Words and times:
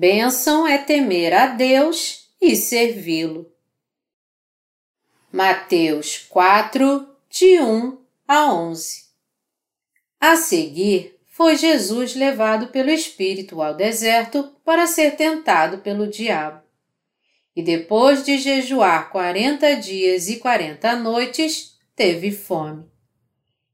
Bênção 0.00 0.66
é 0.66 0.78
temer 0.78 1.34
a 1.34 1.48
Deus 1.48 2.30
e 2.40 2.56
servi-lo. 2.56 3.52
Mateus 5.30 6.16
4, 6.16 7.06
de 7.28 7.60
1 7.60 7.98
a 8.26 8.50
11 8.50 9.04
A 10.18 10.36
seguir, 10.36 11.20
foi 11.26 11.54
Jesus 11.54 12.14
levado 12.14 12.68
pelo 12.68 12.88
Espírito 12.88 13.60
ao 13.60 13.74
deserto 13.74 14.50
para 14.64 14.86
ser 14.86 15.16
tentado 15.16 15.80
pelo 15.80 16.06
diabo. 16.06 16.62
E 17.54 17.62
depois 17.62 18.24
de 18.24 18.38
jejuar 18.38 19.10
quarenta 19.10 19.76
dias 19.76 20.30
e 20.30 20.36
quarenta 20.36 20.96
noites, 20.96 21.78
teve 21.94 22.30
fome. 22.32 22.86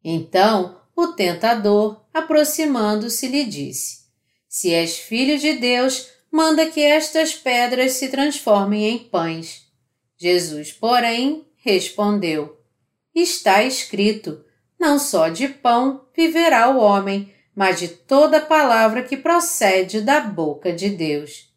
Então 0.03 0.81
o 0.97 1.07
tentador, 1.07 2.05
aproximando-se, 2.13 3.29
lhe 3.29 3.45
disse: 3.45 4.07
Se 4.49 4.75
és 4.75 4.99
filho 4.99 5.39
de 5.39 5.53
Deus, 5.53 6.16
manda 6.37 6.67
que 6.67 6.83
estas 6.83 7.33
pedras 7.33 7.93
se 7.93 8.09
transformem 8.09 8.91
em 8.91 8.99
pães. 8.99 9.63
Jesus, 10.19 10.71
porém, 10.71 11.47
respondeu: 11.57 12.61
Está 13.15 13.63
escrito: 13.63 14.45
Não 14.79 14.99
só 14.99 15.31
de 15.31 15.49
pão 15.49 16.07
viverá 16.15 16.69
o 16.69 16.79
homem, 16.79 17.33
mas 17.55 17.79
de 17.79 17.89
toda 17.89 18.39
palavra 18.39 19.03
que 19.03 19.17
procede 19.17 20.03
da 20.03 20.21
boca 20.21 20.75
de 20.75 20.91
Deus. 20.91 21.51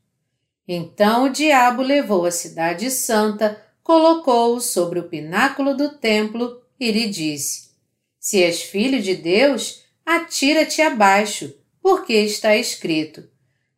Então 0.65 1.25
o 1.25 1.29
diabo 1.29 1.81
levou 1.81 2.25
a 2.25 2.31
cidade 2.31 2.89
santa, 2.89 3.61
colocou-o 3.83 4.61
sobre 4.61 4.99
o 4.99 5.09
pináculo 5.09 5.75
do 5.75 5.89
templo 5.89 6.61
e 6.79 6.89
lhe 6.89 7.09
disse: 7.09 7.71
Se 8.17 8.41
és 8.41 8.61
filho 8.61 9.01
de 9.01 9.13
Deus, 9.13 9.83
atira-te 10.05 10.81
abaixo, 10.81 11.53
porque 11.81 12.13
está 12.13 12.55
escrito: 12.55 13.27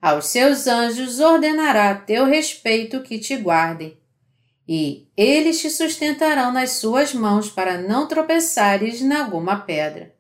Aos 0.02 0.28
seus 0.28 0.66
anjos 0.66 1.20
ordenará 1.20 1.92
a 1.92 1.96
teu 1.96 2.26
respeito 2.26 3.04
que 3.04 3.20
te 3.20 3.36
guardem. 3.36 3.96
E 4.68 5.08
eles 5.16 5.62
te 5.62 5.70
sustentarão 5.70 6.52
nas 6.52 6.72
suas 6.72 7.14
mãos 7.14 7.50
para 7.52 7.78
não 7.78 8.08
tropeçares 8.08 9.02
em 9.02 9.14
alguma 9.14 9.58
pedra. 9.58 10.16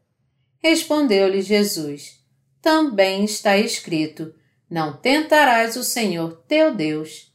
Respondeu-lhe 0.60 1.42
Jesus: 1.42 2.20
Também 2.62 3.26
está 3.26 3.58
escrito: 3.58 4.34
Não 4.70 4.96
tentarás 4.96 5.76
o 5.76 5.84
Senhor 5.84 6.44
teu 6.48 6.76
Deus. 6.76 7.32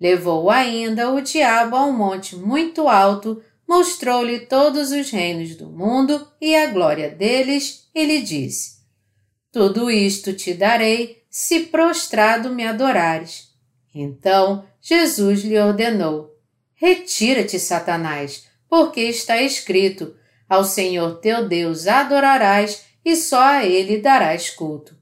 Levou 0.00 0.50
ainda 0.50 1.12
o 1.12 1.20
diabo 1.20 1.76
a 1.76 1.84
um 1.84 1.92
monte 1.92 2.34
muito 2.34 2.88
alto, 2.88 3.40
mostrou-lhe 3.68 4.40
todos 4.40 4.90
os 4.90 5.10
reinos 5.10 5.54
do 5.54 5.66
mundo 5.66 6.26
e 6.40 6.56
a 6.56 6.66
glória 6.66 7.10
deles, 7.10 7.88
e 7.94 8.04
lhe 8.04 8.22
disse: 8.22 8.80
Tudo 9.52 9.90
isto 9.90 10.32
te 10.32 10.54
darei, 10.54 11.19
se 11.30 11.60
prostrado 11.60 12.50
me 12.50 12.66
adorares. 12.66 13.54
Então 13.94 14.66
Jesus 14.80 15.42
lhe 15.42 15.58
ordenou: 15.58 16.36
Retira-te, 16.74 17.58
Satanás, 17.58 18.46
porque 18.68 19.02
está 19.02 19.40
escrito: 19.40 20.16
ao 20.48 20.64
Senhor 20.64 21.20
teu 21.20 21.46
Deus 21.48 21.86
adorarás 21.86 22.84
e 23.04 23.14
só 23.14 23.40
a 23.40 23.64
ele 23.64 23.98
darás 23.98 24.50
culto. 24.50 24.98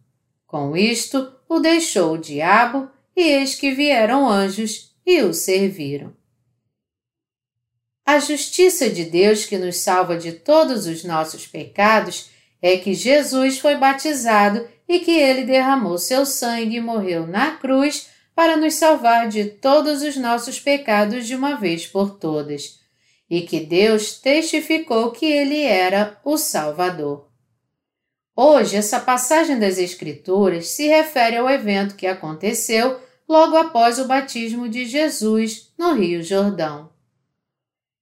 Com 0.46 0.76
isto, 0.76 1.32
o 1.48 1.58
deixou 1.58 2.12
o 2.12 2.18
diabo, 2.18 2.90
e 3.16 3.22
eis 3.22 3.54
que 3.54 3.72
vieram 3.72 4.28
anjos 4.28 4.94
e 5.04 5.22
o 5.22 5.32
serviram. 5.32 6.14
A 8.04 8.18
justiça 8.18 8.88
de 8.88 9.04
Deus 9.04 9.44
que 9.44 9.58
nos 9.58 9.78
salva 9.78 10.16
de 10.16 10.32
todos 10.32 10.86
os 10.86 11.04
nossos 11.04 11.46
pecados 11.46 12.30
é 12.60 12.76
que 12.76 12.94
Jesus 12.94 13.58
foi 13.58 13.76
batizado 13.76 14.66
e 14.88 15.00
que 15.00 15.10
ele 15.10 15.44
derramou 15.44 15.98
seu 15.98 16.24
sangue 16.24 16.76
e 16.76 16.80
morreu 16.80 17.26
na 17.26 17.56
cruz 17.56 18.08
para 18.34 18.56
nos 18.56 18.74
salvar 18.74 19.28
de 19.28 19.44
todos 19.44 20.00
os 20.02 20.16
nossos 20.16 20.58
pecados 20.58 21.26
de 21.26 21.34
uma 21.34 21.56
vez 21.56 21.86
por 21.86 22.18
todas 22.18 22.78
e 23.28 23.42
que 23.42 23.60
Deus 23.60 24.18
testificou 24.18 25.10
que 25.10 25.26
ele 25.26 25.62
era 25.62 26.18
o 26.24 26.38
Salvador. 26.38 27.28
Hoje, 28.34 28.76
essa 28.76 29.00
passagem 29.00 29.58
das 29.58 29.78
Escrituras 29.78 30.68
se 30.68 30.86
refere 30.86 31.36
ao 31.36 31.50
evento 31.50 31.96
que 31.96 32.06
aconteceu 32.06 32.98
logo 33.28 33.56
após 33.56 33.98
o 33.98 34.06
batismo 34.06 34.68
de 34.68 34.86
Jesus 34.86 35.72
no 35.76 35.92
Rio 35.92 36.22
Jordão. 36.22 36.90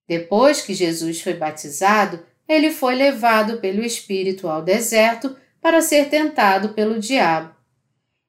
Depois 0.06 0.60
que 0.60 0.74
Jesus 0.74 1.20
foi 1.20 1.34
batizado, 1.34 2.24
ele 2.46 2.70
foi 2.70 2.94
levado 2.94 3.58
pelo 3.58 3.82
Espírito 3.82 4.46
ao 4.46 4.62
deserto 4.62 5.34
para 5.66 5.82
ser 5.82 6.08
tentado 6.08 6.74
pelo 6.74 6.96
diabo. 6.96 7.52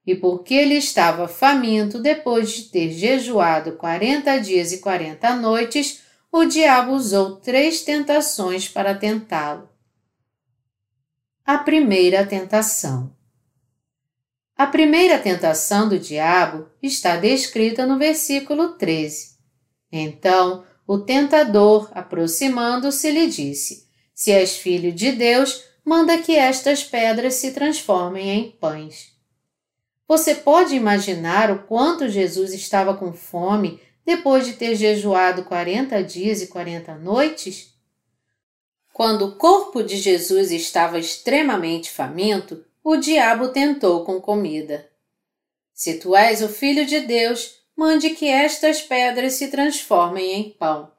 E 0.03 0.16
porque 0.16 0.56
ele 0.56 0.74
estava 0.74 1.28
faminto 1.28 2.00
depois 2.00 2.50
de 2.50 2.64
ter 2.64 2.90
jejuado 2.90 3.74
quarenta 3.74 4.40
dias 4.40 4.72
e 4.72 4.80
quarenta 4.80 5.36
noites, 5.36 6.02
o 6.31 6.46
diabo 6.46 6.94
usou 6.94 7.36
três 7.36 7.81
tentações 7.84 8.68
para 8.68 8.96
tentá-lo. 8.96 9.70
A 11.46 11.59
primeira 11.59 12.26
tentação. 12.26 13.16
A 14.56 14.66
primeira 14.66 15.20
tentação 15.20 15.88
do 15.88 16.00
diabo 16.00 16.68
está 16.81 17.18
descrita 17.18 17.86
no 17.86 18.00
versículo 18.00 18.70
13. 18.70 19.38
Então, 19.92 20.66
o 20.88 20.97
tentador, 20.97 21.88
aproximando-se, 21.94 23.12
lhe 23.12 23.28
disse: 23.28 23.88
Se 24.12 24.31
és 24.31 24.58
filho 24.58 24.92
de 24.92 25.12
Deus, 25.12 25.66
manda 25.88 26.18
que 26.18 26.36
estas 26.36 26.84
pedras 26.84 27.36
se 27.36 27.53
transformem 27.53 28.30
em 28.30 28.52
pães. 28.52 29.14
Você 30.06 30.36
pode 30.36 30.75
imaginar 30.75 31.50
o 31.50 31.64
quanto 31.64 32.09
Jesus 32.09 32.53
estava 32.53 32.94
com 32.94 33.14
fome 33.14 33.80
depois 34.06 34.46
de 34.46 34.56
ter 34.56 34.76
jejuado 34.76 35.46
quarenta 35.46 36.03
dias 36.03 36.42
e 36.42 36.47
quarenta 36.47 36.94
noites? 36.96 37.74
Quando 38.92 39.28
o 39.28 39.36
corpo 39.38 39.81
de 39.81 39.96
Jesus 39.96 40.52
estava 40.52 41.00
extremamente 41.00 41.90
faminto, 41.90 42.66
o 42.84 42.97
diabo 42.97 43.47
tentou 43.47 44.03
com 44.03 44.20
comida. 44.20 44.90
Se 45.74 45.94
tu 46.00 46.14
és 46.18 46.42
o 46.42 46.50
Filho 46.50 46.86
de 46.86 47.00
Deus, 47.00 47.62
mande 47.74 48.09
que 48.09 48.28
estas 48.28 48.81
pedras 48.81 49.36
se 49.36 49.47
transformem 49.47 50.34
em 50.34 50.50
pão. 50.50 50.92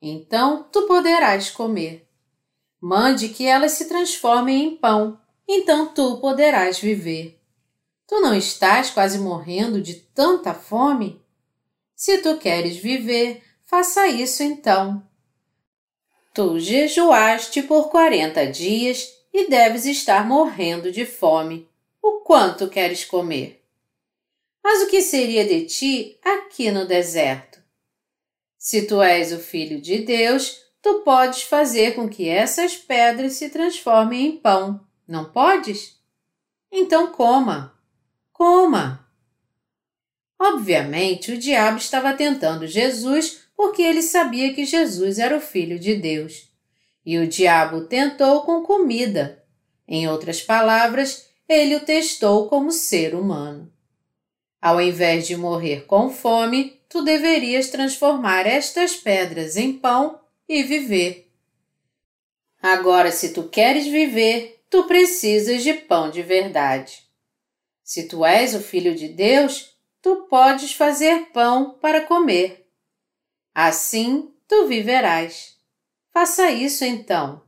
Então 0.00 0.66
tu 0.72 0.88
poderás 0.88 1.48
comer. 1.48 2.08
Mande 2.84 3.28
que 3.28 3.46
elas 3.46 3.72
se 3.72 3.84
transformem 3.84 4.64
em 4.64 4.76
pão. 4.76 5.16
Então 5.46 5.94
tu 5.94 6.16
poderás 6.18 6.80
viver. 6.80 7.40
Tu 8.08 8.20
não 8.20 8.34
estás 8.34 8.90
quase 8.90 9.20
morrendo 9.20 9.80
de 9.80 9.94
tanta 9.94 10.52
fome? 10.52 11.22
Se 11.94 12.18
tu 12.18 12.38
queres 12.38 12.76
viver, 12.76 13.40
faça 13.64 14.08
isso 14.08 14.42
então. 14.42 15.00
Tu 16.34 16.58
jejuaste 16.58 17.62
por 17.62 17.88
quarenta 17.88 18.44
dias 18.48 19.16
e 19.32 19.48
deves 19.48 19.86
estar 19.86 20.26
morrendo 20.26 20.90
de 20.90 21.06
fome. 21.06 21.68
O 22.02 22.22
quanto 22.24 22.68
queres 22.68 23.04
comer? 23.04 23.64
Mas 24.60 24.82
o 24.82 24.88
que 24.88 25.02
seria 25.02 25.44
de 25.44 25.66
ti 25.66 26.18
aqui 26.24 26.72
no 26.72 26.84
deserto? 26.84 27.62
Se 28.58 28.82
tu 28.86 29.00
és 29.00 29.32
o 29.32 29.38
Filho 29.38 29.80
de 29.80 29.98
Deus, 29.98 30.62
tu 30.82 31.02
podes 31.04 31.42
fazer 31.42 31.94
com 31.94 32.08
que 32.08 32.28
essas 32.28 32.76
pedras 32.76 33.34
se 33.34 33.48
transformem 33.48 34.26
em 34.26 34.36
pão, 34.36 34.84
não 35.06 35.24
podes? 35.24 35.96
Então 36.70 37.12
coma, 37.12 37.72
coma. 38.32 39.08
Obviamente, 40.38 41.30
o 41.30 41.38
diabo 41.38 41.78
estava 41.78 42.12
tentando 42.14 42.66
Jesus 42.66 43.42
porque 43.56 43.80
ele 43.80 44.02
sabia 44.02 44.52
que 44.52 44.64
Jesus 44.64 45.20
era 45.20 45.36
o 45.36 45.40
Filho 45.40 45.78
de 45.78 45.94
Deus. 45.94 46.50
E 47.06 47.18
o 47.18 47.28
diabo 47.28 47.82
tentou 47.82 48.42
com 48.42 48.62
comida. 48.62 49.44
Em 49.86 50.08
outras 50.08 50.42
palavras, 50.42 51.28
ele 51.48 51.76
o 51.76 51.80
testou 51.80 52.48
como 52.48 52.72
ser 52.72 53.14
humano. 53.14 53.72
Ao 54.60 54.80
invés 54.80 55.26
de 55.26 55.36
morrer 55.36 55.86
com 55.86 56.10
fome, 56.10 56.80
tu 56.88 57.02
deverias 57.02 57.68
transformar 57.68 58.46
estas 58.46 58.96
pedras 58.96 59.56
em 59.56 59.72
pão 59.72 60.21
e 60.54 60.62
viver. 60.62 61.30
Agora, 62.60 63.10
se 63.10 63.32
tu 63.32 63.48
queres 63.48 63.86
viver, 63.86 64.62
tu 64.70 64.84
precisas 64.84 65.62
de 65.62 65.74
pão 65.74 66.10
de 66.10 66.22
verdade. 66.22 67.02
Se 67.82 68.06
tu 68.06 68.24
és 68.24 68.54
o 68.54 68.60
Filho 68.60 68.94
de 68.94 69.08
Deus, 69.08 69.76
tu 70.00 70.26
podes 70.28 70.72
fazer 70.72 71.30
pão 71.32 71.78
para 71.80 72.02
comer. 72.02 72.66
Assim 73.54 74.32
tu 74.46 74.66
viverás. 74.66 75.56
Faça 76.12 76.50
isso 76.50 76.84
então. 76.84 77.42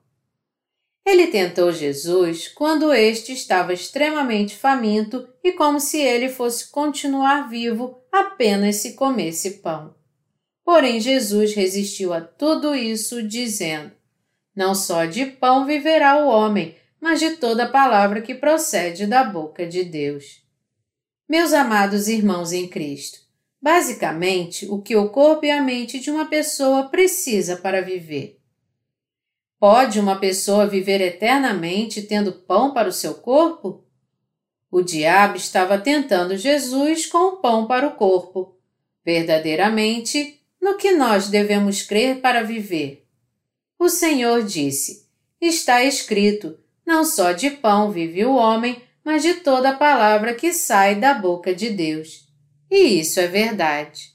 Ele 1.05 1.27
tentou 1.27 1.71
Jesus 1.71 2.49
quando 2.49 2.93
este 2.93 3.33
estava 3.33 3.75
extremamente 3.75 4.57
faminto 4.57 5.29
e 5.43 5.53
como 5.53 5.79
se 5.79 6.01
ele 6.01 6.31
fosse 6.31 6.71
continuar 6.71 7.49
vivo 7.49 8.03
apenas 8.11 8.77
se 8.77 8.95
comesse 8.95 9.59
pão. 9.59 9.95
Porém, 10.65 10.99
Jesus 10.99 11.55
resistiu 11.55 12.15
a 12.15 12.23
tudo 12.23 12.75
isso, 12.75 13.23
dizendo: 13.23 13.93
Não 14.57 14.75
só 14.75 15.05
de 15.05 15.27
pão 15.27 15.67
viverá 15.67 16.25
o 16.25 16.29
homem, 16.29 16.75
mas 16.99 17.21
de 17.21 17.37
toda 17.37 17.69
palavra 17.69 18.23
que 18.23 18.35
procede 18.35 19.07
da 19.07 19.23
boca 19.23 19.67
de 19.67 19.85
Deus. 19.85 20.43
Meus 21.29 21.53
amados 21.53 22.09
irmãos 22.09 22.51
em 22.53 22.67
Cristo, 22.67 23.19
basicamente 23.61 24.67
o 24.71 24.81
que 24.81 24.97
o 24.97 25.11
corpo 25.11 25.45
e 25.45 25.51
a 25.51 25.63
mente 25.63 26.01
de 26.01 26.11
uma 26.11 26.27
pessoa 26.27 26.89
precisa 26.89 27.57
para 27.57 27.83
viver. 27.83 28.41
Pode 29.59 30.01
uma 30.01 30.17
pessoa 30.17 30.67
viver 30.67 31.01
eternamente 31.01 32.03
tendo 32.03 32.33
pão 32.33 32.73
para 32.73 32.89
o 32.89 32.93
seu 32.93 33.15
corpo? 33.15 33.85
O 34.71 34.83
diabo 34.83 35.37
estava 35.37 35.79
tentando 35.79 36.37
Jesus 36.37 37.07
com 37.07 37.19
o 37.19 37.37
pão 37.37 37.67
para 37.67 37.87
o 37.87 37.95
corpo, 37.95 38.59
verdadeiramente 39.05 40.44
no 40.65 40.79
que 40.79 40.93
nós 40.93 41.29
devemos 41.29 41.83
crer 41.83 42.23
para 42.23 42.43
viver. 42.43 43.07
O 43.79 43.91
Senhor 43.91 44.43
disse: 44.43 45.07
Está 45.39 45.85
escrito: 45.85 46.59
Não 46.87 47.05
só 47.05 47.33
de 47.33 47.51
pão 47.51 47.93
vive 47.93 48.25
o 48.25 48.35
homem, 48.35 48.83
mas 49.05 49.23
de 49.23 49.35
toda 49.35 49.69
a 49.69 49.77
palavra 49.77 50.33
que 50.33 50.55
sai 50.55 50.95
da 50.95 51.13
boca 51.13 51.55
de 51.55 51.69
Deus. 51.69 52.27
E 52.71 52.99
isso 52.99 53.21
é 53.21 53.27
verdade. 53.27 54.15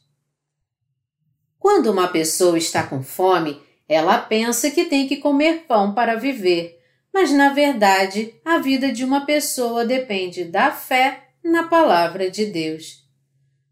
Quando 1.59 1.91
uma 1.91 2.07
pessoa 2.07 2.57
está 2.57 2.81
com 2.81 3.03
fome, 3.03 3.61
ela 3.87 4.17
pensa 4.17 4.71
que 4.71 4.85
tem 4.85 5.07
que 5.07 5.17
comer 5.17 5.65
pão 5.67 5.93
para 5.93 6.15
viver, 6.15 6.81
mas 7.13 7.31
na 7.31 7.53
verdade 7.53 8.33
a 8.43 8.57
vida 8.57 8.91
de 8.91 9.05
uma 9.05 9.23
pessoa 9.23 9.85
depende 9.85 10.45
da 10.45 10.71
fé 10.71 11.25
na 11.43 11.67
palavra 11.67 12.27
de 12.27 12.47
Deus. 12.47 12.98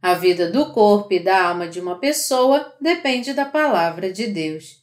A 0.08 0.14
vida 0.14 0.50
do 0.50 0.72
corpo 0.72 1.14
e 1.14 1.20
da 1.20 1.50
alma 1.50 1.68
de 1.68 1.82
uma 1.82 2.00
pessoa 2.00 2.74
depende 2.80 3.34
da 3.34 3.44
palavra 3.44 4.10
de 4.10 4.26
Deus. 4.26 4.82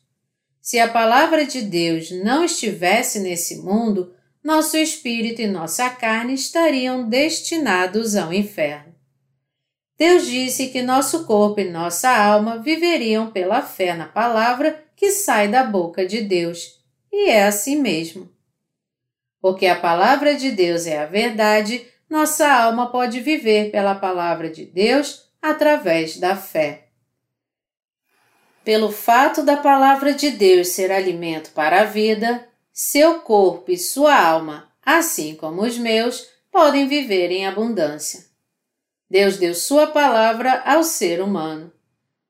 Se 0.60 0.78
a 0.78 0.86
palavra 0.86 1.46
de 1.46 1.62
Deus 1.62 2.10
não 2.10 2.44
estivesse 2.44 3.20
nesse 3.20 3.62
mundo, 3.62 4.14
nosso 4.44 4.76
espírito 4.76 5.40
e 5.40 5.46
nossa 5.46 5.88
carne 5.88 6.34
estariam 6.34 7.08
destinados 7.08 8.16
ao 8.16 8.34
inferno. 8.34 8.94
Deus 9.96 10.26
disse 10.26 10.68
que 10.68 10.82
nosso 10.82 11.24
corpo 11.24 11.58
e 11.58 11.70
nossa 11.70 12.10
alma 12.10 12.58
viveriam 12.58 13.30
pela 13.30 13.62
fé 13.62 13.94
na 13.94 14.06
palavra 14.06 14.84
que 14.94 15.10
sai 15.10 15.48
da 15.48 15.64
boca 15.64 16.04
de 16.04 16.20
Deus, 16.20 16.84
e 17.10 17.30
é 17.30 17.46
assim 17.46 17.76
mesmo. 17.76 18.30
Porque 19.40 19.64
a 19.64 19.80
palavra 19.80 20.34
de 20.34 20.50
Deus 20.50 20.86
é 20.86 20.98
a 20.98 21.06
verdade, 21.06 21.93
nossa 22.14 22.48
alma 22.48 22.92
pode 22.92 23.18
viver 23.18 23.72
pela 23.72 23.92
palavra 23.92 24.48
de 24.48 24.64
Deus 24.64 25.24
através 25.42 26.16
da 26.16 26.36
fé. 26.36 26.86
Pelo 28.62 28.92
fato 28.92 29.42
da 29.42 29.56
palavra 29.56 30.14
de 30.14 30.30
Deus 30.30 30.68
ser 30.68 30.92
alimento 30.92 31.50
para 31.50 31.80
a 31.80 31.84
vida, 31.84 32.48
seu 32.72 33.18
corpo 33.18 33.72
e 33.72 33.76
sua 33.76 34.16
alma, 34.16 34.70
assim 34.80 35.34
como 35.34 35.62
os 35.62 35.76
meus, 35.76 36.28
podem 36.52 36.86
viver 36.86 37.32
em 37.32 37.48
abundância. 37.48 38.26
Deus 39.10 39.36
deu 39.36 39.52
sua 39.52 39.88
palavra 39.88 40.62
ao 40.64 40.84
ser 40.84 41.20
humano. 41.20 41.72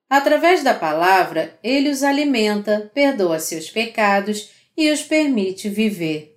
Através 0.09 0.65
da 0.65 0.73
palavra, 0.73 1.59
ele 1.63 1.91
os 1.91 2.03
alimenta, 2.03 2.91
perdoa 2.95 3.39
seus 3.39 3.69
pecados 3.69 4.51
e 4.75 4.91
os 4.91 5.03
permite 5.03 5.69
viver. 5.69 6.34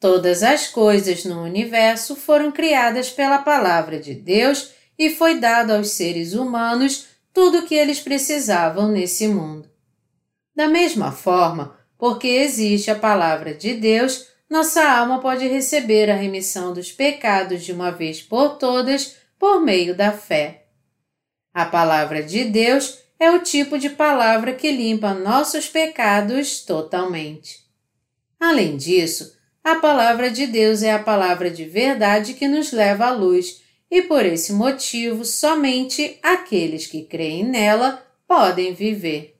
Todas 0.00 0.42
as 0.42 0.66
coisas 0.66 1.26
no 1.26 1.42
universo 1.42 2.16
foram 2.16 2.50
criadas 2.50 3.10
pela 3.10 3.38
palavra 3.38 4.00
de 4.00 4.14
Deus 4.14 4.70
e 4.98 5.10
foi 5.10 5.38
dado 5.38 5.72
aos 5.72 5.90
seres 5.90 6.32
humanos 6.32 7.08
tudo 7.34 7.58
o 7.58 7.66
que 7.66 7.74
eles 7.74 8.00
precisavam 8.00 8.88
nesse 8.88 9.28
mundo. 9.28 9.68
Da 10.56 10.66
mesma 10.66 11.12
forma, 11.12 11.78
porque 11.98 12.28
existe 12.28 12.90
a 12.90 12.94
palavra 12.94 13.54
de 13.54 13.74
Deus, 13.74 14.26
nossa 14.48 14.82
alma 14.82 15.20
pode 15.20 15.46
receber 15.46 16.10
a 16.10 16.16
remissão 16.16 16.72
dos 16.72 16.90
pecados 16.90 17.62
de 17.62 17.72
uma 17.72 17.90
vez 17.90 18.22
por 18.22 18.56
todas 18.56 19.16
por 19.38 19.60
meio 19.60 19.94
da 19.94 20.12
fé. 20.12 20.64
A 21.52 21.66
palavra 21.66 22.22
de 22.22 22.44
Deus 22.44 22.98
é 23.18 23.30
o 23.30 23.42
tipo 23.42 23.78
de 23.78 23.90
palavra 23.90 24.54
que 24.54 24.72
limpa 24.72 25.12
nossos 25.12 25.68
pecados 25.68 26.62
totalmente. 26.62 27.60
Além 28.40 28.78
disso, 28.78 29.38
a 29.62 29.76
palavra 29.76 30.30
de 30.30 30.46
Deus 30.46 30.82
é 30.82 30.92
a 30.92 30.98
palavra 30.98 31.50
de 31.50 31.64
verdade 31.64 32.34
que 32.34 32.48
nos 32.48 32.72
leva 32.72 33.06
à 33.06 33.12
luz, 33.12 33.62
e 33.90 34.02
por 34.02 34.24
esse 34.24 34.52
motivo 34.52 35.24
somente 35.24 36.18
aqueles 36.22 36.86
que 36.86 37.02
creem 37.02 37.44
nela 37.44 38.04
podem 38.26 38.72
viver. 38.72 39.36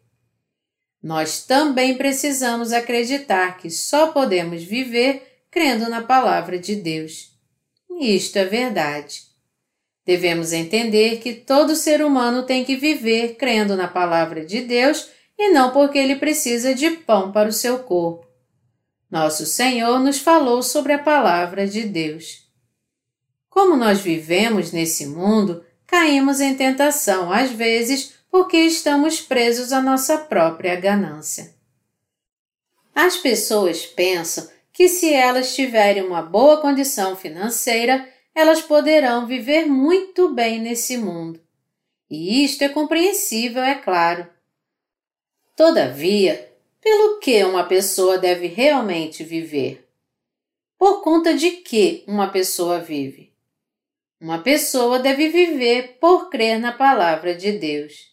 Nós 1.03 1.45
também 1.45 1.97
precisamos 1.97 2.73
acreditar 2.73 3.57
que 3.57 3.71
só 3.71 4.09
podemos 4.09 4.63
viver 4.63 5.45
crendo 5.51 5.89
na 5.89 6.03
palavra 6.03 6.59
de 6.59 6.77
Deus. 6.77 7.31
Isto 7.99 8.39
é 8.39 8.45
verdade. 8.45 9.23
Devemos 10.05 10.53
entender 10.53 11.21
que 11.21 11.33
todo 11.33 11.77
ser 11.77 12.05
humano 12.05 12.43
tem 12.43 12.65
que 12.65 12.77
viver 12.77 13.37
crendo 13.37 13.77
na 13.77 13.89
palavra 13.89 14.45
de 14.45 14.61
Deus 14.61 15.09
e 15.39 15.51
não 15.51 15.73
porque 15.73 15.99
ele 15.99 16.17
precisa 16.17 16.75
de 16.75 16.91
pão 16.91 17.33
para 17.33 17.49
o 17.49 17.53
seu 17.53 17.79
corpo. 17.79 18.30
Nosso 19.11 19.45
Senhor 19.45 19.99
nos 19.99 20.19
falou 20.19 20.63
sobre 20.63 20.93
a 20.93 20.99
palavra 20.99 21.67
de 21.67 21.83
Deus. 21.83 22.49
Como 23.49 23.77
nós 23.77 24.01
vivemos 24.01 24.71
nesse 24.71 25.07
mundo, 25.07 25.65
caímos 25.87 26.41
em 26.41 26.55
tentação 26.55 27.33
às 27.33 27.51
vezes 27.51 28.15
porque 28.31 28.57
estamos 28.59 29.21
presos 29.21 29.73
à 29.73 29.83
nossa 29.83 30.17
própria 30.17 30.77
ganância. 30.77 31.53
As 32.95 33.17
pessoas 33.17 33.85
pensam 33.85 34.49
que 34.73 34.89
se 34.89 35.13
elas 35.13 35.55
tiverem 35.55 36.05
uma 36.05 36.23
boa 36.23 36.61
condição 36.61 37.17
financeira, 37.17 38.09
elas 38.35 38.63
poderão 38.63 39.27
viver 39.27 39.67
muito 39.67 40.33
bem 40.33 40.61
nesse 40.61 40.97
mundo. 40.97 41.41
E 42.09 42.45
isto 42.45 42.63
é 42.63 42.69
compreensível, 42.69 43.63
é 43.63 43.75
claro. 43.75 44.29
Todavia, 45.57 46.50
pelo 46.81 47.19
que 47.19 47.45
uma 47.45 47.65
pessoa 47.65 48.19
deve 48.19 48.47
realmente 48.47 49.23
viver? 49.23 49.89
Por 50.79 51.03
conta 51.03 51.35
de 51.35 51.51
que 51.51 52.05
uma 52.07 52.29
pessoa 52.29 52.81
vive? 52.81 53.35
Uma 54.21 54.39
pessoa 54.39 54.99
deve 54.99 55.29
viver 55.29 55.99
por 56.01 56.31
crer 56.31 56.59
na 56.59 56.73
palavra 56.73 57.35
de 57.35 57.53
Deus. 57.53 58.11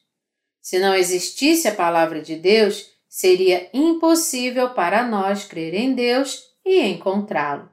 Se 0.62 0.80
não 0.80 0.94
existisse 0.94 1.68
a 1.68 1.76
palavra 1.76 2.22
de 2.22 2.36
Deus, 2.36 2.92
seria 3.08 3.70
impossível 3.74 4.72
para 4.72 5.08
nós 5.08 5.46
crer 5.46 5.74
em 5.74 5.94
Deus 5.94 6.44
e 6.66 6.82
encontrá-lo. 6.82 7.70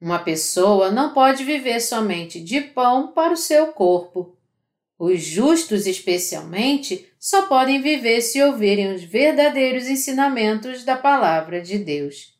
Uma 0.00 0.18
pessoa 0.18 0.90
não 0.90 1.14
pode 1.14 1.44
viver 1.44 1.80
somente 1.80 2.40
de 2.40 2.60
pão 2.60 3.12
para 3.12 3.32
o 3.32 3.36
seu 3.36 3.68
corpo. 3.68 4.36
Os 5.04 5.20
justos, 5.20 5.88
especialmente, 5.88 7.12
só 7.18 7.46
podem 7.46 7.82
viver 7.82 8.20
se 8.20 8.40
ouvirem 8.40 8.94
os 8.94 9.02
verdadeiros 9.02 9.88
ensinamentos 9.88 10.84
da 10.84 10.96
Palavra 10.96 11.60
de 11.60 11.76
Deus. 11.76 12.38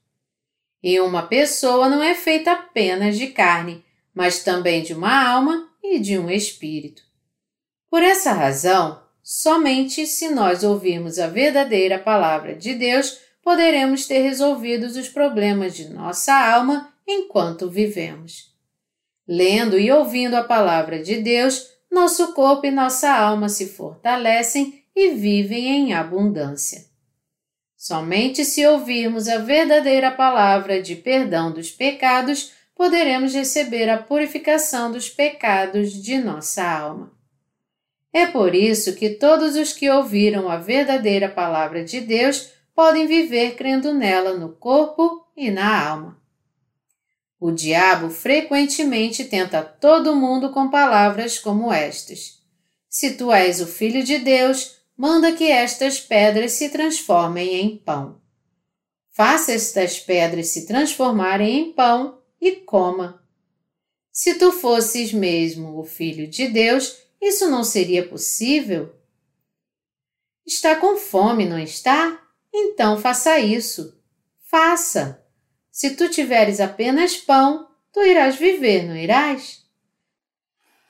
E 0.80 1.00
uma 1.00 1.24
pessoa 1.24 1.88
não 1.88 2.00
é 2.00 2.14
feita 2.14 2.52
apenas 2.52 3.18
de 3.18 3.26
carne, 3.26 3.84
mas 4.14 4.44
também 4.44 4.80
de 4.80 4.94
uma 4.94 5.28
alma 5.28 5.70
e 5.82 5.98
de 5.98 6.16
um 6.16 6.30
espírito. 6.30 7.02
Por 7.90 8.00
essa 8.00 8.32
razão, 8.32 9.02
somente 9.24 10.06
se 10.06 10.28
nós 10.28 10.62
ouvirmos 10.62 11.18
a 11.18 11.26
verdadeira 11.26 11.98
Palavra 11.98 12.54
de 12.54 12.76
Deus, 12.76 13.18
poderemos 13.42 14.06
ter 14.06 14.20
resolvidos 14.20 14.94
os 14.94 15.08
problemas 15.08 15.74
de 15.74 15.88
nossa 15.88 16.32
alma 16.32 16.94
enquanto 17.08 17.68
vivemos. 17.68 18.54
Lendo 19.26 19.76
e 19.76 19.90
ouvindo 19.90 20.36
a 20.36 20.44
Palavra 20.44 21.02
de 21.02 21.16
Deus, 21.16 21.72
nosso 21.92 22.32
corpo 22.32 22.66
e 22.66 22.70
nossa 22.70 23.12
alma 23.12 23.50
se 23.50 23.66
fortalecem 23.66 24.82
e 24.96 25.10
vivem 25.10 25.68
em 25.68 25.92
abundância. 25.92 26.86
Somente 27.76 28.44
se 28.44 28.66
ouvirmos 28.66 29.28
a 29.28 29.38
verdadeira 29.38 30.10
palavra 30.10 30.80
de 30.80 30.96
perdão 30.96 31.52
dos 31.52 31.70
pecados, 31.70 32.52
poderemos 32.74 33.34
receber 33.34 33.90
a 33.90 33.98
purificação 33.98 34.90
dos 34.90 35.10
pecados 35.10 35.92
de 35.92 36.16
nossa 36.16 36.64
alma. 36.64 37.12
É 38.10 38.26
por 38.26 38.54
isso 38.54 38.94
que 38.94 39.10
todos 39.10 39.56
os 39.56 39.72
que 39.72 39.90
ouviram 39.90 40.48
a 40.48 40.56
verdadeira 40.56 41.28
palavra 41.28 41.84
de 41.84 42.00
Deus 42.00 42.52
podem 42.74 43.06
viver 43.06 43.54
crendo 43.54 43.92
nela 43.92 44.34
no 44.34 44.50
corpo 44.50 45.26
e 45.36 45.50
na 45.50 45.88
alma. 45.88 46.21
O 47.44 47.50
diabo 47.50 48.08
frequentemente 48.08 49.24
tenta 49.24 49.64
todo 49.64 50.14
mundo 50.14 50.52
com 50.52 50.70
palavras 50.70 51.40
como 51.40 51.72
estas: 51.72 52.40
Se 52.88 53.14
tu 53.16 53.32
és 53.32 53.60
o 53.60 53.66
filho 53.66 54.04
de 54.04 54.20
Deus, 54.20 54.76
manda 54.96 55.32
que 55.32 55.50
estas 55.50 55.98
pedras 55.98 56.52
se 56.52 56.68
transformem 56.68 57.54
em 57.54 57.76
pão. 57.76 58.22
Faça 59.10 59.50
estas 59.50 59.98
pedras 59.98 60.50
se 60.50 60.68
transformarem 60.68 61.58
em 61.58 61.72
pão 61.72 62.22
e 62.40 62.52
coma. 62.52 63.20
Se 64.12 64.34
tu 64.34 64.52
fosses 64.52 65.12
mesmo 65.12 65.80
o 65.80 65.82
filho 65.82 66.28
de 66.28 66.46
Deus, 66.46 66.96
isso 67.20 67.50
não 67.50 67.64
seria 67.64 68.08
possível? 68.08 68.94
Está 70.46 70.76
com 70.76 70.96
fome, 70.96 71.44
não 71.44 71.58
está? 71.58 72.22
Então 72.54 73.00
faça 73.00 73.40
isso. 73.40 74.00
Faça. 74.48 75.21
Se 75.72 75.96
tu 75.96 76.10
tiveres 76.10 76.60
apenas 76.60 77.16
pão, 77.16 77.66
tu 77.90 78.02
irás 78.02 78.36
viver, 78.36 78.82
não 78.82 78.94
irás? 78.94 79.62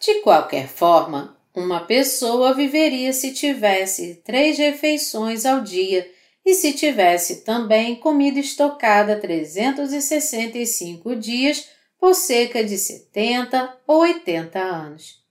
De 0.00 0.14
qualquer 0.22 0.66
forma, 0.66 1.38
uma 1.54 1.86
pessoa 1.86 2.52
viveria 2.52 3.12
se 3.12 3.32
tivesse 3.32 4.16
três 4.24 4.58
refeições 4.58 5.46
ao 5.46 5.60
dia 5.60 6.10
e 6.44 6.52
se 6.54 6.72
tivesse 6.72 7.42
também 7.42 7.94
comida 7.94 8.40
estocada 8.40 9.20
365 9.20 11.14
dias 11.14 11.68
por 11.96 12.12
cerca 12.16 12.64
de 12.64 12.76
70 12.76 13.78
ou 13.86 14.00
80 14.00 14.58
anos. 14.58 15.22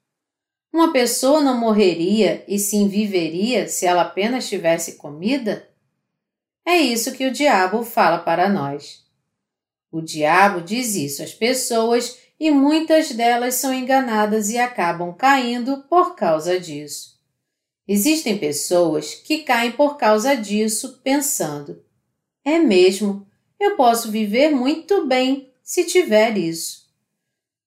Uma 0.72 0.94
pessoa 0.94 1.42
não 1.42 1.58
morreria 1.58 2.46
e 2.48 2.58
sim 2.58 2.88
viveria 2.88 3.68
se 3.68 3.86
ela 3.86 4.04
apenas 4.04 4.48
tivesse 4.48 4.94
comida? 4.96 5.68
É 6.66 6.78
isso 6.78 7.12
que 7.12 7.26
o 7.26 7.32
diabo 7.32 7.84
fala 7.84 8.20
para 8.20 8.48
nós. 8.48 9.01
O 9.92 10.02
diabo 10.02 10.62
diz 10.62 10.96
isso 10.96 11.22
às 11.22 11.34
pessoas 11.34 12.18
e 12.40 12.50
muitas 12.50 13.12
delas 13.12 13.56
são 13.56 13.74
enganadas 13.74 14.50
e 14.50 14.58
acabam 14.58 15.14
caindo 15.14 15.84
por 15.90 16.16
causa 16.16 16.60
disso. 16.60 17.20
Existem 17.88 18.38
pessoas 18.38 19.14
que 19.14 19.40
caem 19.40 19.74
por 19.74 19.98
causa 19.98 20.36
disso 20.36 21.02
pensando: 21.04 21.84
é 22.44 22.58
mesmo, 22.58 23.28
eu 23.60 23.76
posso 23.76 24.10
viver 24.10 24.50
muito 24.50 25.06
bem 25.06 25.52
se 25.62 25.84
tiver 25.84 26.38
isso. 26.38 26.90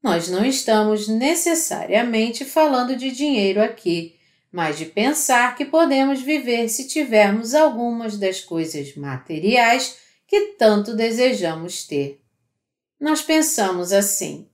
Nós 0.03 0.29
não 0.29 0.45
estamos 0.45 1.09
necessariamente 1.09 2.45
falando 2.45 2.97
de 2.97 3.11
dinheiro 3.11 3.63
aqui, 3.63 4.17
mas 4.51 4.77
de 4.79 4.87
pensar 4.87 5.57
que 5.57 5.65
podemos 5.65 6.21
viver 6.21 6.69
se 6.69 6.87
tivermos 6.89 7.55
algumas 7.55 8.17
das 8.17 8.41
coisas 8.41 8.95
materiais 8.97 9.99
que 10.27 10.55
tanto 10.59 10.95
desejamos 10.95 11.87
ter. 11.87 12.21
Nós 13.01 13.23
pensamos 13.23 13.93
assim: 13.93 14.49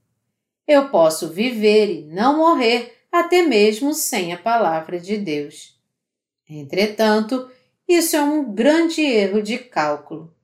eu 0.67 0.89
posso 0.89 1.29
viver 1.29 1.91
e 1.91 2.05
não 2.05 2.37
morrer 2.37 2.97
até 3.11 3.43
mesmo 3.43 3.93
sem 3.93 4.33
a 4.33 4.39
palavra 4.39 5.01
de 5.01 5.17
Deus. 5.17 5.79
Entretanto, 6.49 7.51
isso 7.89 8.17
é 8.17 8.23
um 8.23 8.53
grande 8.53 9.03
erro 9.03 9.43
de 9.43 9.59
cálculo. 9.59 10.35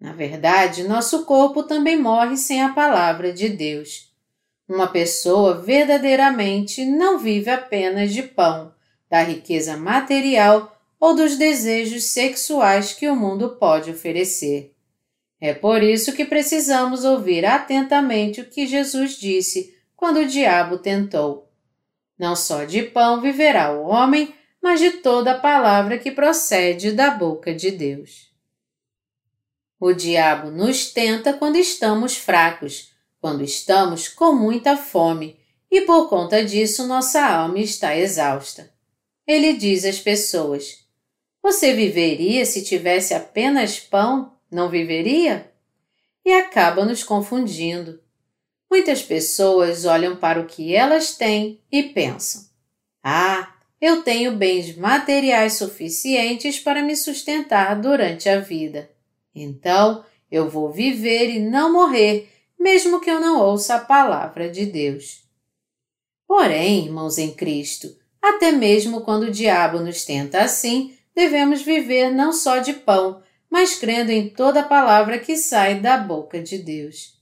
Na 0.00 0.12
verdade, 0.12 0.84
nosso 0.84 1.24
corpo 1.24 1.62
também 1.62 1.98
morre 1.98 2.36
sem 2.36 2.62
a 2.62 2.72
palavra 2.72 3.32
de 3.32 3.48
Deus. 3.48 4.12
Uma 4.68 4.88
pessoa 4.88 5.60
verdadeiramente 5.60 6.84
não 6.84 7.18
vive 7.18 7.50
apenas 7.50 8.12
de 8.12 8.22
pão, 8.22 8.74
da 9.08 9.22
riqueza 9.22 9.76
material 9.76 10.81
ou 11.02 11.16
dos 11.16 11.36
desejos 11.36 12.04
sexuais 12.04 12.92
que 12.92 13.08
o 13.08 13.16
mundo 13.16 13.56
pode 13.56 13.90
oferecer. 13.90 14.72
É 15.40 15.52
por 15.52 15.82
isso 15.82 16.12
que 16.12 16.24
precisamos 16.24 17.04
ouvir 17.04 17.44
atentamente 17.44 18.40
o 18.40 18.48
que 18.48 18.68
Jesus 18.68 19.18
disse 19.18 19.76
quando 19.96 20.20
o 20.20 20.26
diabo 20.26 20.78
tentou. 20.78 21.50
Não 22.16 22.36
só 22.36 22.62
de 22.62 22.84
pão 22.84 23.20
viverá 23.20 23.72
o 23.72 23.88
homem, 23.88 24.32
mas 24.62 24.78
de 24.78 24.92
toda 24.92 25.32
a 25.32 25.40
palavra 25.40 25.98
que 25.98 26.12
procede 26.12 26.92
da 26.92 27.10
boca 27.10 27.52
de 27.52 27.72
Deus. 27.72 28.30
O 29.80 29.92
diabo 29.92 30.52
nos 30.52 30.92
tenta 30.92 31.32
quando 31.32 31.56
estamos 31.56 32.16
fracos, 32.16 32.92
quando 33.20 33.42
estamos 33.42 34.06
com 34.06 34.32
muita 34.32 34.76
fome, 34.76 35.36
e 35.68 35.80
por 35.80 36.08
conta 36.08 36.44
disso 36.44 36.86
nossa 36.86 37.26
alma 37.26 37.58
está 37.58 37.96
exausta. 37.96 38.70
Ele 39.26 39.52
diz 39.54 39.84
às 39.84 39.98
pessoas: 39.98 40.81
Você 41.42 41.74
viveria 41.74 42.46
se 42.46 42.62
tivesse 42.62 43.14
apenas 43.14 43.80
pão 43.80 44.32
não 44.50 44.68
viveria? 44.68 45.50
E 46.24 46.30
acaba 46.30 46.84
nos 46.84 47.02
confundindo. 47.02 48.00
Muitas 48.70 49.02
pessoas 49.02 49.84
olham 49.84 50.14
para 50.14 50.40
o 50.40 50.46
que 50.46 50.74
elas 50.74 51.16
têm 51.16 51.60
e 51.70 51.82
pensam: 51.82 52.44
Ah, 53.02 53.54
eu 53.80 54.02
tenho 54.02 54.36
bens 54.36 54.76
materiais 54.76 55.54
suficientes 55.54 56.60
para 56.60 56.82
me 56.82 56.94
sustentar 56.94 57.80
durante 57.80 58.28
a 58.28 58.38
vida. 58.38 58.90
Então, 59.34 60.04
eu 60.30 60.48
vou 60.48 60.70
viver 60.70 61.30
e 61.30 61.40
não 61.40 61.72
morrer, 61.72 62.30
mesmo 62.58 63.00
que 63.00 63.10
eu 63.10 63.20
não 63.20 63.40
ouça 63.40 63.74
a 63.74 63.80
palavra 63.80 64.48
de 64.48 64.64
Deus. 64.64 65.24
Porém, 66.26 66.84
irmãos 66.86 67.18
em 67.18 67.32
Cristo, 67.34 67.94
até 68.20 68.52
mesmo 68.52 69.00
quando 69.00 69.24
o 69.24 69.30
diabo 69.30 69.80
nos 69.80 70.04
tenta 70.04 70.40
assim, 70.40 70.96
devemos 71.14 71.62
viver 71.62 72.10
não 72.10 72.32
só 72.32 72.58
de 72.58 72.72
pão, 72.72 73.22
mas 73.50 73.74
crendo 73.74 74.10
em 74.10 74.28
toda 74.28 74.62
palavra 74.62 75.18
que 75.18 75.36
sai 75.36 75.80
da 75.80 75.98
boca 75.98 76.42
de 76.42 76.58
Deus. 76.58 77.20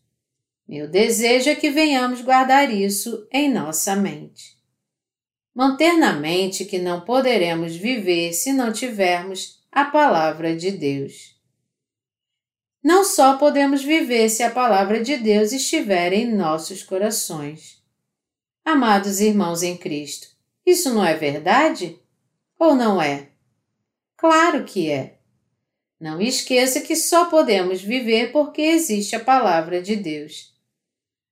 Meu 0.69 0.89
desejo 0.89 1.51
é 1.51 1.55
que 1.57 1.71
venhamos 1.71 2.21
guardar 2.21 2.73
isso 2.73 3.27
em 3.33 3.53
nossa 3.53 3.97
mente. 3.97 4.57
Manter 5.53 5.95
na 5.95 6.13
mente 6.13 6.65
que 6.65 6.79
não 6.79 7.01
poderemos 7.01 7.75
viver 7.75 8.33
se 8.33 8.53
não 8.53 8.73
tivermos 8.73 9.61
a 9.73 9.85
palavra 9.85 10.55
de 10.55 10.71
Deus. 10.71 11.37
Não 12.83 13.05
só 13.05 13.37
podemos 13.37 13.83
viver 13.83 14.29
se 14.29 14.45
a 14.45 14.51
palavra 14.51 15.03
de 15.03 15.17
Deus 15.17 15.53
estiver 15.53 16.13
em 16.13 16.33
nossos 16.33 16.85
corações. 16.85 17.83
Amados 18.65 19.21
irmãos 19.21 19.65
em 19.65 19.77
Cristo, 19.77 20.29
isso 20.65 20.95
não 20.95 21.05
é 21.05 21.15
verdade? 21.15 21.99
Ou 22.57 22.77
não 22.77 23.03
é? 23.03 23.30
Claro 24.21 24.65
que 24.65 24.91
é. 24.91 25.15
Não 25.99 26.21
esqueça 26.21 26.83
que 26.83 26.95
só 26.95 27.31
podemos 27.31 27.81
viver 27.81 28.31
porque 28.33 28.61
existe 28.61 29.17
a 29.17 29.21
Palavra 29.21 29.81
de 29.81 29.97
Deus. 29.97 30.53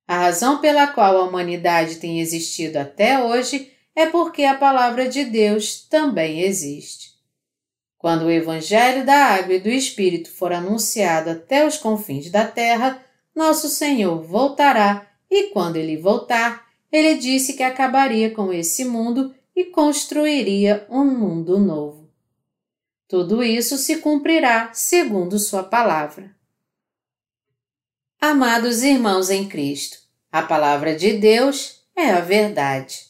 A 0.07 0.17
razão 0.17 0.57
pela 0.57 0.87
qual 0.87 1.17
a 1.17 1.23
humanidade 1.23 1.97
tem 1.97 2.19
existido 2.19 2.79
até 2.79 3.23
hoje 3.23 3.71
é 3.95 4.07
porque 4.07 4.43
a 4.43 4.57
Palavra 4.57 5.07
de 5.07 5.23
Deus 5.23 5.83
também 5.87 6.41
existe. 6.41 7.11
Quando 7.95 8.23
o 8.23 8.31
Evangelho 8.31 9.05
da 9.05 9.35
Água 9.35 9.53
e 9.53 9.59
do 9.59 9.69
Espírito 9.69 10.31
for 10.31 10.51
anunciado 10.51 11.29
até 11.29 11.67
os 11.67 11.77
confins 11.77 12.31
da 12.31 12.47
terra, 12.47 13.05
nosso 13.35 13.69
Senhor 13.69 14.19
voltará 14.23 15.07
e, 15.29 15.49
quando 15.49 15.75
ele 15.75 15.95
voltar, 15.95 16.65
ele 16.91 17.19
disse 17.19 17.53
que 17.53 17.61
acabaria 17.61 18.31
com 18.31 18.51
esse 18.51 18.83
mundo 18.83 19.31
e 19.55 19.65
construiria 19.65 20.87
um 20.89 21.05
mundo 21.05 21.59
novo. 21.59 21.98
Tudo 23.09 23.43
isso 23.43 23.75
se 23.75 23.97
cumprirá 23.97 24.69
segundo 24.71 25.39
Sua 25.39 25.63
palavra. 25.63 26.29
Amados 28.21 28.83
irmãos 28.83 29.31
em 29.31 29.49
Cristo, 29.49 29.97
a 30.31 30.43
palavra 30.43 30.95
de 30.95 31.13
Deus 31.13 31.81
é 31.95 32.11
a 32.11 32.21
verdade. 32.21 33.07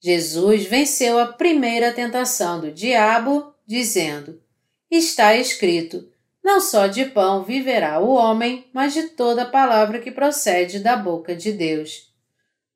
Jesus 0.00 0.62
venceu 0.64 1.18
a 1.18 1.26
primeira 1.26 1.92
tentação 1.92 2.60
do 2.60 2.70
diabo, 2.70 3.52
dizendo: 3.66 4.40
Está 4.88 5.34
escrito: 5.34 6.08
Não 6.40 6.60
só 6.60 6.86
de 6.86 7.06
pão 7.06 7.42
viverá 7.42 7.98
o 7.98 8.10
homem, 8.10 8.70
mas 8.72 8.94
de 8.94 9.08
toda 9.08 9.44
palavra 9.44 9.98
que 9.98 10.12
procede 10.12 10.78
da 10.78 10.96
boca 10.96 11.34
de 11.34 11.52
Deus. 11.52 12.14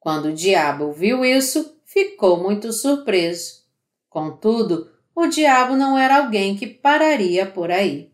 Quando 0.00 0.30
o 0.30 0.34
diabo 0.34 0.90
viu 0.92 1.24
isso, 1.24 1.78
ficou 1.84 2.42
muito 2.42 2.72
surpreso. 2.72 3.62
Contudo, 4.10 4.93
o 5.14 5.26
diabo 5.26 5.76
não 5.76 5.96
era 5.96 6.16
alguém 6.16 6.56
que 6.56 6.66
pararia 6.66 7.46
por 7.46 7.70
aí. 7.70 8.12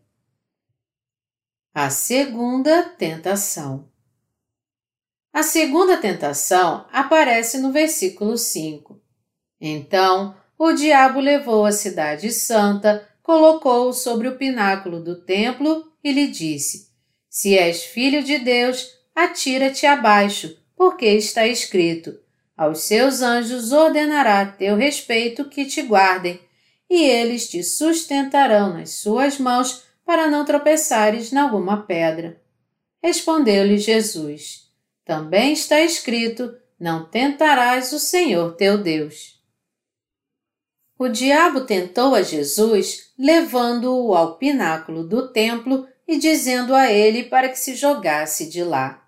A 1.73 1.89
segunda 1.89 2.83
tentação. 2.83 3.89
A 5.33 5.41
segunda 5.41 5.97
tentação 5.97 6.85
aparece 6.91 7.57
no 7.57 7.71
versículo 7.71 8.37
5. 8.37 9.01
Então, 9.59 10.35
o 10.57 10.73
diabo 10.73 11.19
levou 11.19 11.65
a 11.65 11.71
cidade 11.71 12.31
santa, 12.31 13.07
colocou-o 13.23 13.93
sobre 13.93 14.27
o 14.27 14.37
pináculo 14.37 15.01
do 15.01 15.21
templo 15.23 15.91
e 16.03 16.11
lhe 16.11 16.27
disse: 16.27 16.89
Se 17.29 17.57
és 17.57 17.83
filho 17.83 18.21
de 18.21 18.37
Deus, 18.39 18.89
atira-te 19.15 19.85
abaixo, 19.85 20.57
porque 20.75 21.05
está 21.05 21.47
escrito: 21.47 22.19
Aos 22.55 22.81
seus 22.81 23.21
anjos 23.21 23.71
ordenará 23.71 24.45
teu 24.45 24.75
respeito 24.75 25.47
que 25.47 25.65
te 25.65 25.81
guardem 25.81 26.39
e 26.91 27.05
eles 27.05 27.49
te 27.49 27.63
sustentarão 27.63 28.73
nas 28.73 28.89
suas 28.89 29.39
mãos 29.39 29.85
para 30.05 30.29
não 30.29 30.43
tropeçares 30.43 31.31
em 31.31 31.37
alguma 31.37 31.83
pedra. 31.83 32.41
Respondeu-lhe 33.01 33.77
Jesus: 33.77 34.69
Também 35.05 35.53
está 35.53 35.79
escrito: 35.79 36.53
Não 36.77 37.05
tentarás 37.05 37.93
o 37.93 37.99
Senhor 37.99 38.57
teu 38.57 38.77
Deus. 38.77 39.41
O 40.99 41.07
diabo 41.07 41.61
tentou 41.61 42.13
a 42.13 42.21
Jesus, 42.21 43.13
levando-o 43.17 44.13
ao 44.13 44.35
pináculo 44.35 45.07
do 45.07 45.31
templo 45.31 45.87
e 46.05 46.17
dizendo 46.17 46.75
a 46.75 46.91
ele 46.91 47.23
para 47.23 47.47
que 47.47 47.57
se 47.57 47.73
jogasse 47.73 48.49
de 48.49 48.65
lá. 48.65 49.07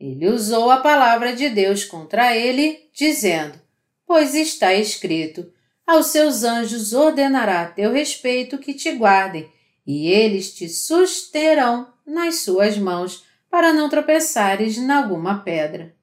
Ele 0.00 0.30
usou 0.30 0.70
a 0.70 0.78
palavra 0.78 1.36
de 1.36 1.50
Deus 1.50 1.84
contra 1.84 2.34
ele, 2.34 2.88
dizendo: 2.90 3.60
Pois 4.06 4.34
está 4.34 4.72
escrito: 4.72 5.52
aos 5.86 6.06
seus 6.06 6.44
anjos 6.44 6.92
ordenará 6.92 7.62
a 7.62 7.68
teu 7.68 7.92
respeito 7.92 8.58
que 8.58 8.74
te 8.74 8.90
guardem, 8.92 9.50
e 9.86 10.08
eles 10.08 10.54
te 10.54 10.68
susterão 10.68 11.92
nas 12.06 12.40
suas 12.40 12.78
mãos, 12.78 13.24
para 13.50 13.72
não 13.72 13.88
tropeçares 13.88 14.78
em 14.78 14.90
alguma 14.90 15.40
pedra. 15.40 15.94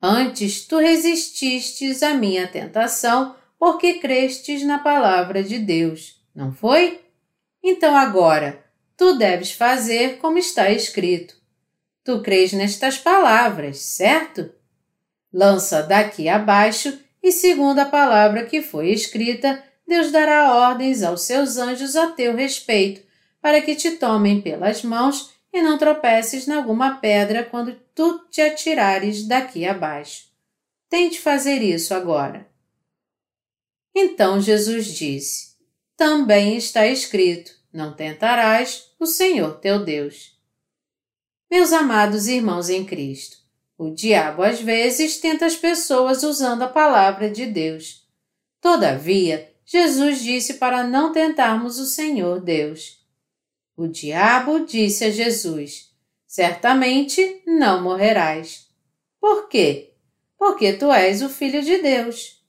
Antes 0.00 0.66
tu 0.66 0.78
resististes 0.78 2.02
à 2.02 2.14
minha 2.14 2.48
tentação, 2.48 3.36
porque 3.58 3.94
crestes 3.94 4.64
na 4.64 4.78
palavra 4.78 5.42
de 5.42 5.58
Deus, 5.58 6.20
não 6.34 6.52
foi? 6.52 7.00
Então 7.62 7.94
agora, 7.94 8.64
tu 8.96 9.16
deves 9.16 9.52
fazer 9.52 10.18
como 10.18 10.38
está 10.38 10.70
escrito. 10.70 11.36
Tu 12.02 12.20
crês 12.22 12.52
nestas 12.52 12.98
palavras, 12.98 13.78
certo? 13.78 14.50
Lança 15.32 15.82
daqui 15.82 16.28
abaixo, 16.28 16.98
e 17.22 17.30
segundo 17.30 17.78
a 17.78 17.84
palavra 17.84 18.44
que 18.44 18.60
foi 18.60 18.90
escrita, 18.90 19.62
Deus 19.86 20.10
dará 20.10 20.54
ordens 20.54 21.02
aos 21.02 21.22
seus 21.22 21.56
anjos 21.56 21.94
a 21.94 22.10
teu 22.10 22.34
respeito, 22.34 23.06
para 23.40 23.60
que 23.60 23.74
te 23.74 23.92
tomem 23.92 24.40
pelas 24.40 24.82
mãos 24.82 25.32
e 25.52 25.60
não 25.60 25.76
tropeces 25.76 26.48
em 26.48 26.52
alguma 26.52 26.96
pedra 26.96 27.44
quando 27.44 27.74
tu 27.94 28.20
te 28.30 28.40
atirares 28.40 29.26
daqui 29.26 29.66
abaixo. 29.66 30.30
Tente 30.88 31.20
fazer 31.20 31.62
isso 31.62 31.94
agora. 31.94 32.50
Então 33.94 34.40
Jesus 34.40 34.86
disse: 34.86 35.56
Também 35.96 36.56
está 36.56 36.86
escrito: 36.86 37.52
Não 37.72 37.94
tentarás 37.94 38.90
o 38.98 39.06
Senhor 39.06 39.58
teu 39.58 39.84
Deus. 39.84 40.38
Meus 41.50 41.72
amados 41.72 42.28
irmãos 42.28 42.70
em 42.70 42.84
Cristo, 42.84 43.36
o 43.84 43.90
diabo 43.90 44.44
às 44.44 44.60
vezes 44.60 45.16
tenta 45.16 45.44
as 45.44 45.56
pessoas 45.56 46.22
usando 46.22 46.62
a 46.62 46.68
palavra 46.68 47.28
de 47.28 47.46
Deus. 47.46 48.06
Todavia, 48.60 49.52
Jesus 49.66 50.22
disse 50.22 50.54
para 50.54 50.84
não 50.84 51.10
tentarmos 51.10 51.80
o 51.80 51.86
Senhor 51.86 52.40
Deus. 52.40 53.04
O 53.76 53.88
diabo 53.88 54.60
disse 54.60 55.04
a 55.04 55.10
Jesus: 55.10 55.90
Certamente 56.28 57.42
não 57.44 57.82
morrerás. 57.82 58.68
Por 59.20 59.48
quê? 59.48 59.94
Porque 60.38 60.74
tu 60.74 60.92
és 60.92 61.20
o 61.20 61.28
Filho 61.28 61.60
de 61.60 61.78
Deus. 61.78 62.40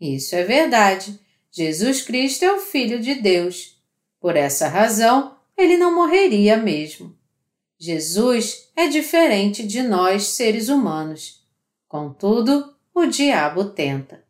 Isso 0.00 0.34
é 0.34 0.44
verdade. 0.44 1.20
Jesus 1.50 2.00
Cristo 2.00 2.42
é 2.42 2.52
o 2.54 2.60
Filho 2.60 3.00
de 3.00 3.16
Deus. 3.16 3.78
Por 4.18 4.34
essa 4.34 4.66
razão, 4.66 5.36
ele 5.58 5.76
não 5.76 5.94
morreria 5.94 6.56
mesmo. 6.56 7.14
Jesus 7.80 8.70
é 8.76 8.88
diferente 8.88 9.66
de 9.66 9.82
nós, 9.82 10.24
seres 10.24 10.68
humanos. 10.68 11.42
Contudo, 11.88 12.74
o 12.94 13.06
diabo 13.06 13.64
tenta. 13.64 14.22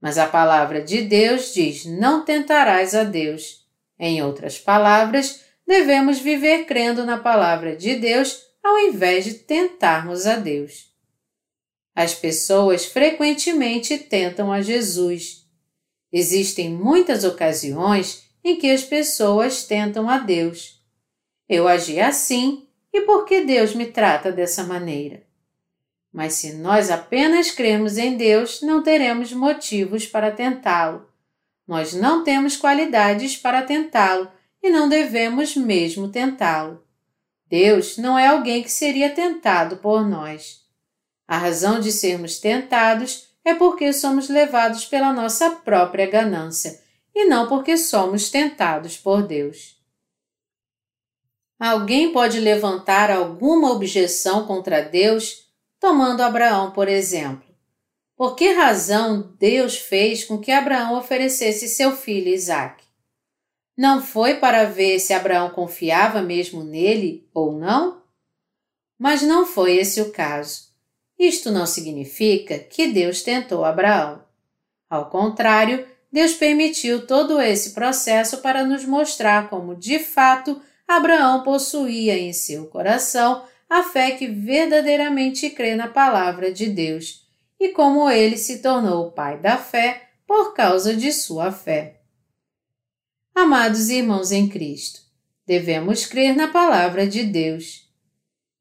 Mas 0.00 0.16
a 0.16 0.26
palavra 0.26 0.80
de 0.80 1.02
Deus 1.02 1.52
diz: 1.52 1.84
Não 1.84 2.24
tentarás 2.24 2.94
a 2.94 3.04
Deus. 3.04 3.66
Em 3.98 4.22
outras 4.22 4.58
palavras, 4.58 5.44
devemos 5.66 6.18
viver 6.18 6.64
crendo 6.64 7.04
na 7.04 7.18
palavra 7.18 7.76
de 7.76 7.94
Deus 7.96 8.40
ao 8.64 8.78
invés 8.78 9.24
de 9.24 9.34
tentarmos 9.34 10.26
a 10.26 10.36
Deus. 10.36 10.88
As 11.94 12.14
pessoas 12.14 12.86
frequentemente 12.86 13.98
tentam 13.98 14.50
a 14.50 14.62
Jesus. 14.62 15.46
Existem 16.10 16.70
muitas 16.70 17.22
ocasiões 17.22 18.22
em 18.42 18.56
que 18.56 18.70
as 18.70 18.82
pessoas 18.82 19.64
tentam 19.64 20.08
a 20.08 20.16
Deus. 20.16 20.80
Eu 21.46 21.68
agi 21.68 22.00
assim 22.00 22.67
e 22.98 23.02
por 23.02 23.24
que 23.24 23.42
Deus 23.42 23.74
me 23.74 23.86
trata 23.86 24.32
dessa 24.32 24.64
maneira? 24.64 25.22
Mas 26.12 26.34
se 26.34 26.54
nós 26.54 26.90
apenas 26.90 27.50
cremos 27.50 27.96
em 27.96 28.16
Deus, 28.16 28.60
não 28.60 28.82
teremos 28.82 29.32
motivos 29.32 30.06
para 30.06 30.32
tentá-lo. 30.32 31.08
Nós 31.66 31.92
não 31.92 32.24
temos 32.24 32.56
qualidades 32.56 33.36
para 33.36 33.62
tentá-lo 33.62 34.28
e 34.62 34.70
não 34.70 34.88
devemos 34.88 35.54
mesmo 35.54 36.08
tentá-lo. 36.08 36.82
Deus 37.46 37.96
não 37.96 38.18
é 38.18 38.26
alguém 38.26 38.62
que 38.62 38.70
seria 38.70 39.10
tentado 39.10 39.76
por 39.76 40.06
nós. 40.06 40.62
A 41.26 41.38
razão 41.38 41.78
de 41.78 41.92
sermos 41.92 42.38
tentados 42.38 43.28
é 43.44 43.54
porque 43.54 43.92
somos 43.92 44.28
levados 44.28 44.84
pela 44.86 45.12
nossa 45.12 45.50
própria 45.50 46.10
ganância 46.10 46.80
e 47.14 47.26
não 47.26 47.46
porque 47.48 47.76
somos 47.76 48.28
tentados 48.30 48.96
por 48.96 49.22
Deus. 49.22 49.77
Alguém 51.58 52.12
pode 52.12 52.38
levantar 52.38 53.10
alguma 53.10 53.72
objeção 53.72 54.46
contra 54.46 54.80
Deus, 54.80 55.48
tomando 55.80 56.20
Abraão, 56.20 56.70
por 56.70 56.88
exemplo. 56.88 57.48
Por 58.16 58.36
que 58.36 58.52
razão 58.52 59.34
Deus 59.38 59.76
fez 59.76 60.24
com 60.24 60.38
que 60.38 60.52
Abraão 60.52 60.96
oferecesse 60.96 61.68
seu 61.68 61.96
filho 61.96 62.28
Isaque? 62.28 62.84
Não 63.76 64.02
foi 64.02 64.36
para 64.36 64.64
ver 64.64 64.98
se 64.98 65.12
Abraão 65.12 65.50
confiava 65.50 66.20
mesmo 66.20 66.64
nele 66.64 67.28
ou 67.32 67.52
não? 67.52 68.02
Mas 68.98 69.22
não 69.22 69.46
foi 69.46 69.76
esse 69.76 70.00
o 70.00 70.10
caso. 70.10 70.68
Isto 71.18 71.50
não 71.50 71.66
significa 71.66 72.58
que 72.58 72.88
Deus 72.88 73.22
tentou 73.22 73.64
Abraão. 73.64 74.24
Ao 74.90 75.08
contrário, 75.10 75.86
Deus 76.10 76.32
permitiu 76.34 77.06
todo 77.06 77.40
esse 77.40 77.70
processo 77.70 78.38
para 78.38 78.64
nos 78.64 78.84
mostrar 78.84 79.48
como, 79.48 79.76
de 79.76 79.98
fato, 79.98 80.60
Abraão 80.88 81.42
possuía 81.42 82.18
em 82.18 82.32
seu 82.32 82.64
coração 82.66 83.44
a 83.68 83.82
fé 83.82 84.12
que 84.12 84.26
verdadeiramente 84.26 85.50
crê 85.50 85.76
na 85.76 85.86
palavra 85.86 86.50
de 86.50 86.66
Deus 86.66 87.28
e 87.60 87.68
como 87.68 88.08
ele 88.10 88.38
se 88.38 88.60
tornou 88.60 89.06
o 89.06 89.12
pai 89.12 89.38
da 89.38 89.58
fé 89.58 90.08
por 90.26 90.54
causa 90.54 90.96
de 90.96 91.12
sua 91.12 91.52
fé. 91.52 92.00
Amados 93.34 93.90
irmãos 93.90 94.32
em 94.32 94.48
Cristo, 94.48 95.02
devemos 95.46 96.06
crer 96.06 96.34
na 96.34 96.48
palavra 96.48 97.06
de 97.06 97.22
Deus. 97.22 97.86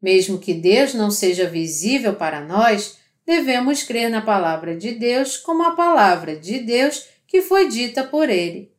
Mesmo 0.02 0.38
que 0.38 0.54
Deus 0.54 0.94
não 0.94 1.10
seja 1.10 1.50
visível 1.50 2.16
para 2.16 2.42
nós, 2.42 2.98
devemos 3.26 3.84
crer 3.84 4.10
na 4.10 4.22
palavra 4.22 4.76
de 4.76 4.92
Deus 4.92 5.38
como 5.38 5.64
a 5.64 5.76
palavra 5.76 6.36
de 6.36 6.60
Deus 6.60 7.06
que 7.26 7.42
foi 7.42 7.70
dita 7.70 8.04
por 8.04 8.30
Ele. 8.30 8.72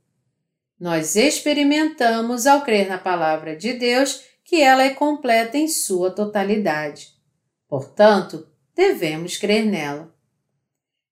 Nós 0.79 1.17
experimentamos 1.17 2.47
ao 2.47 2.63
crer 2.63 2.89
na 2.89 2.99
palavra 2.99 3.57
de 3.57 3.73
Deus 3.73 4.23
que 4.45 4.63
ela 4.63 4.85
é 4.85 4.91
completa 4.91 5.59
em 5.59 5.69
sua 5.69 6.11
totalidade. 6.11 7.09
Portanto, 7.69 8.47
devemos 8.75 9.37
crer 9.37 9.67
nela. 9.67 10.15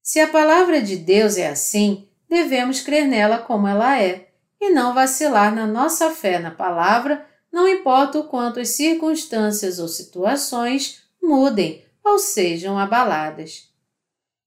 Se 0.00 0.20
a 0.20 0.28
palavra 0.28 0.80
de 0.80 0.96
Deus 0.96 1.36
é 1.36 1.48
assim, 1.48 2.08
devemos 2.28 2.80
crer 2.80 3.06
nela 3.06 3.38
como 3.38 3.66
ela 3.66 4.00
é 4.00 4.28
e 4.60 4.70
não 4.70 4.94
vacilar 4.94 5.54
na 5.54 5.66
nossa 5.66 6.10
fé 6.10 6.38
na 6.38 6.50
palavra, 6.50 7.26
não 7.52 7.66
importa 7.66 8.20
o 8.20 8.24
quanto 8.24 8.60
as 8.60 8.70
circunstâncias 8.70 9.78
ou 9.78 9.88
situações 9.88 11.02
mudem 11.20 11.84
ou 12.04 12.18
sejam 12.18 12.78
abaladas. 12.78 13.68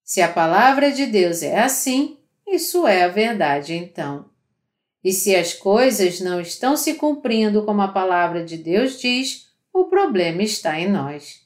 Se 0.04 0.22
a 0.22 0.32
palavra 0.32 0.92
de 0.92 1.06
Deus 1.06 1.44
é 1.44 1.60
assim, 1.60 2.18
isso 2.48 2.88
é 2.88 3.04
a 3.04 3.10
verdade 3.10 3.76
então. 3.76 4.29
E 5.04 5.14
se 5.14 5.36
as 5.36 5.54
coisas 5.54 6.20
não 6.20 6.42
estão 6.42 6.76
se 6.76 6.96
cumprindo 6.96 7.64
como 7.64 7.82
a 7.82 7.88
palavra 7.88 8.44
de 8.44 8.58
Deus 8.58 9.00
diz, 9.00 9.50
o 9.72 9.86
problema 9.86 10.44
está 10.44 10.80
em 10.80 10.90
nós. 10.90 11.42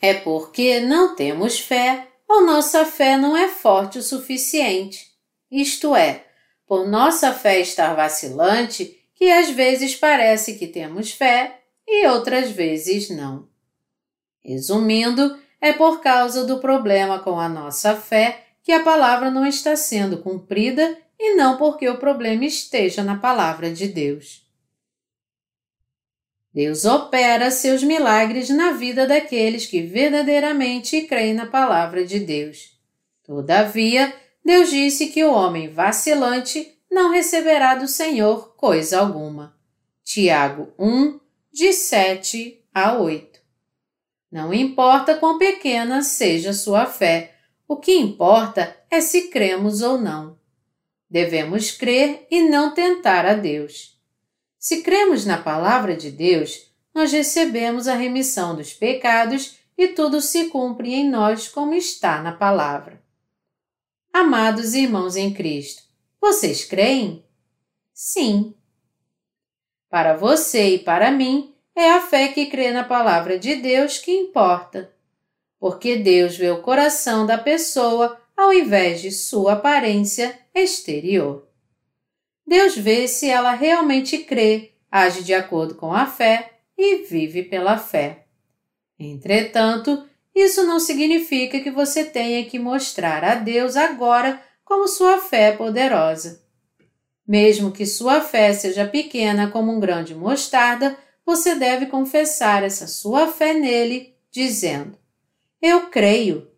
É 0.00 0.14
porque 0.14 0.78
não 0.80 1.16
temos 1.16 1.58
fé 1.58 2.08
ou 2.28 2.44
nossa 2.44 2.84
fé 2.84 3.16
não 3.16 3.36
é 3.36 3.48
forte 3.48 3.98
o 3.98 4.02
suficiente. 4.02 5.12
Isto 5.50 5.94
é, 5.94 6.24
por 6.66 6.86
nossa 6.86 7.32
fé 7.32 7.60
estar 7.60 7.94
vacilante, 7.94 9.00
que 9.14 9.30
às 9.30 9.50
vezes 9.50 9.96
parece 9.96 10.54
que 10.54 10.66
temos 10.66 11.12
fé 11.12 11.60
e 11.86 12.06
outras 12.06 12.50
vezes 12.50 13.10
não. 13.10 13.48
Resumindo, 14.44 15.38
é 15.60 15.72
por 15.72 16.00
causa 16.00 16.44
do 16.44 16.58
problema 16.58 17.18
com 17.18 17.40
a 17.40 17.48
nossa 17.48 17.96
fé 17.96 18.44
que 18.62 18.72
a 18.72 18.82
palavra 18.82 19.30
não 19.30 19.46
está 19.46 19.76
sendo 19.76 20.18
cumprida 20.18 20.98
e 21.18 21.34
não 21.34 21.56
porque 21.56 21.88
o 21.88 21.98
problema 21.98 22.44
esteja 22.44 23.02
na 23.02 23.16
palavra 23.16 23.72
de 23.72 23.88
Deus. 23.88 24.44
Deus 26.52 26.86
opera 26.86 27.50
seus 27.50 27.82
milagres 27.82 28.48
na 28.48 28.72
vida 28.72 29.06
daqueles 29.06 29.66
que 29.66 29.82
verdadeiramente 29.82 31.02
creem 31.02 31.34
na 31.34 31.46
palavra 31.46 32.04
de 32.06 32.18
Deus. 32.18 32.78
Todavia, 33.22 34.14
Deus 34.42 34.70
disse 34.70 35.08
que 35.08 35.22
o 35.22 35.32
homem 35.32 35.68
vacilante 35.68 36.72
não 36.90 37.10
receberá 37.10 37.74
do 37.74 37.86
Senhor 37.86 38.54
coisa 38.56 39.00
alguma. 39.00 39.54
Tiago 40.02 40.72
1, 40.78 41.20
de 41.52 41.72
7 41.72 42.64
a 42.72 42.94
8. 42.98 43.40
Não 44.32 44.54
importa 44.54 45.14
quão 45.16 45.36
pequena 45.36 46.02
seja 46.02 46.52
sua 46.52 46.86
fé, 46.86 47.34
o 47.68 47.76
que 47.76 47.92
importa 47.96 48.76
é 48.90 49.00
se 49.00 49.28
cremos 49.28 49.82
ou 49.82 49.98
não. 49.98 50.38
Devemos 51.08 51.70
crer 51.70 52.26
e 52.30 52.42
não 52.42 52.74
tentar 52.74 53.24
a 53.24 53.34
Deus. 53.34 53.96
Se 54.58 54.82
cremos 54.82 55.24
na 55.24 55.38
palavra 55.38 55.96
de 55.96 56.10
Deus, 56.10 56.70
nós 56.94 57.12
recebemos 57.12 57.86
a 57.86 57.94
remissão 57.94 58.56
dos 58.56 58.72
pecados 58.72 59.58
e 59.78 59.88
tudo 59.88 60.20
se 60.20 60.46
cumpre 60.46 60.92
em 60.94 61.08
nós 61.08 61.48
como 61.48 61.74
está 61.74 62.22
na 62.22 62.32
palavra. 62.32 63.00
Amados 64.12 64.74
irmãos 64.74 65.14
em 65.14 65.32
Cristo, 65.32 65.82
vocês 66.20 66.64
creem? 66.64 67.24
Sim. 67.92 68.54
Para 69.88 70.16
você 70.16 70.74
e 70.74 70.78
para 70.78 71.10
mim, 71.10 71.54
é 71.74 71.92
a 71.92 72.00
fé 72.00 72.28
que 72.28 72.46
crê 72.46 72.72
na 72.72 72.82
palavra 72.82 73.38
de 73.38 73.54
Deus 73.56 73.98
que 73.98 74.10
importa. 74.10 74.90
porque 75.58 75.96
Deus 75.96 76.36
vê 76.36 76.50
o 76.50 76.62
coração 76.62 77.26
da 77.26 77.38
pessoa 77.38 78.20
ao 78.36 78.52
invés 78.52 79.00
de 79.00 79.10
sua 79.10 79.54
aparência 79.54 80.38
exterior. 80.54 81.48
Deus 82.46 82.76
vê 82.76 83.08
se 83.08 83.28
ela 83.28 83.52
realmente 83.52 84.18
crê, 84.18 84.72
age 84.90 85.24
de 85.24 85.34
acordo 85.34 85.74
com 85.74 85.92
a 85.92 86.06
fé 86.06 86.52
e 86.76 86.98
vive 87.04 87.42
pela 87.42 87.78
fé. 87.78 88.26
Entretanto, 88.98 90.06
isso 90.34 90.64
não 90.64 90.78
significa 90.78 91.60
que 91.60 91.70
você 91.70 92.04
tenha 92.04 92.44
que 92.44 92.58
mostrar 92.58 93.24
a 93.24 93.34
Deus 93.34 93.76
agora 93.76 94.42
como 94.64 94.86
sua 94.86 95.18
fé 95.18 95.48
é 95.48 95.52
poderosa. 95.52 96.44
Mesmo 97.26 97.72
que 97.72 97.86
sua 97.86 98.20
fé 98.20 98.52
seja 98.52 98.86
pequena 98.86 99.50
como 99.50 99.72
um 99.72 99.80
grão 99.80 100.04
de 100.04 100.14
mostarda, 100.14 100.96
você 101.24 101.54
deve 101.54 101.86
confessar 101.86 102.62
essa 102.62 102.86
sua 102.86 103.26
fé 103.28 103.52
nele, 103.54 104.14
dizendo: 104.30 104.96
Eu 105.60 105.88
creio. 105.88 106.48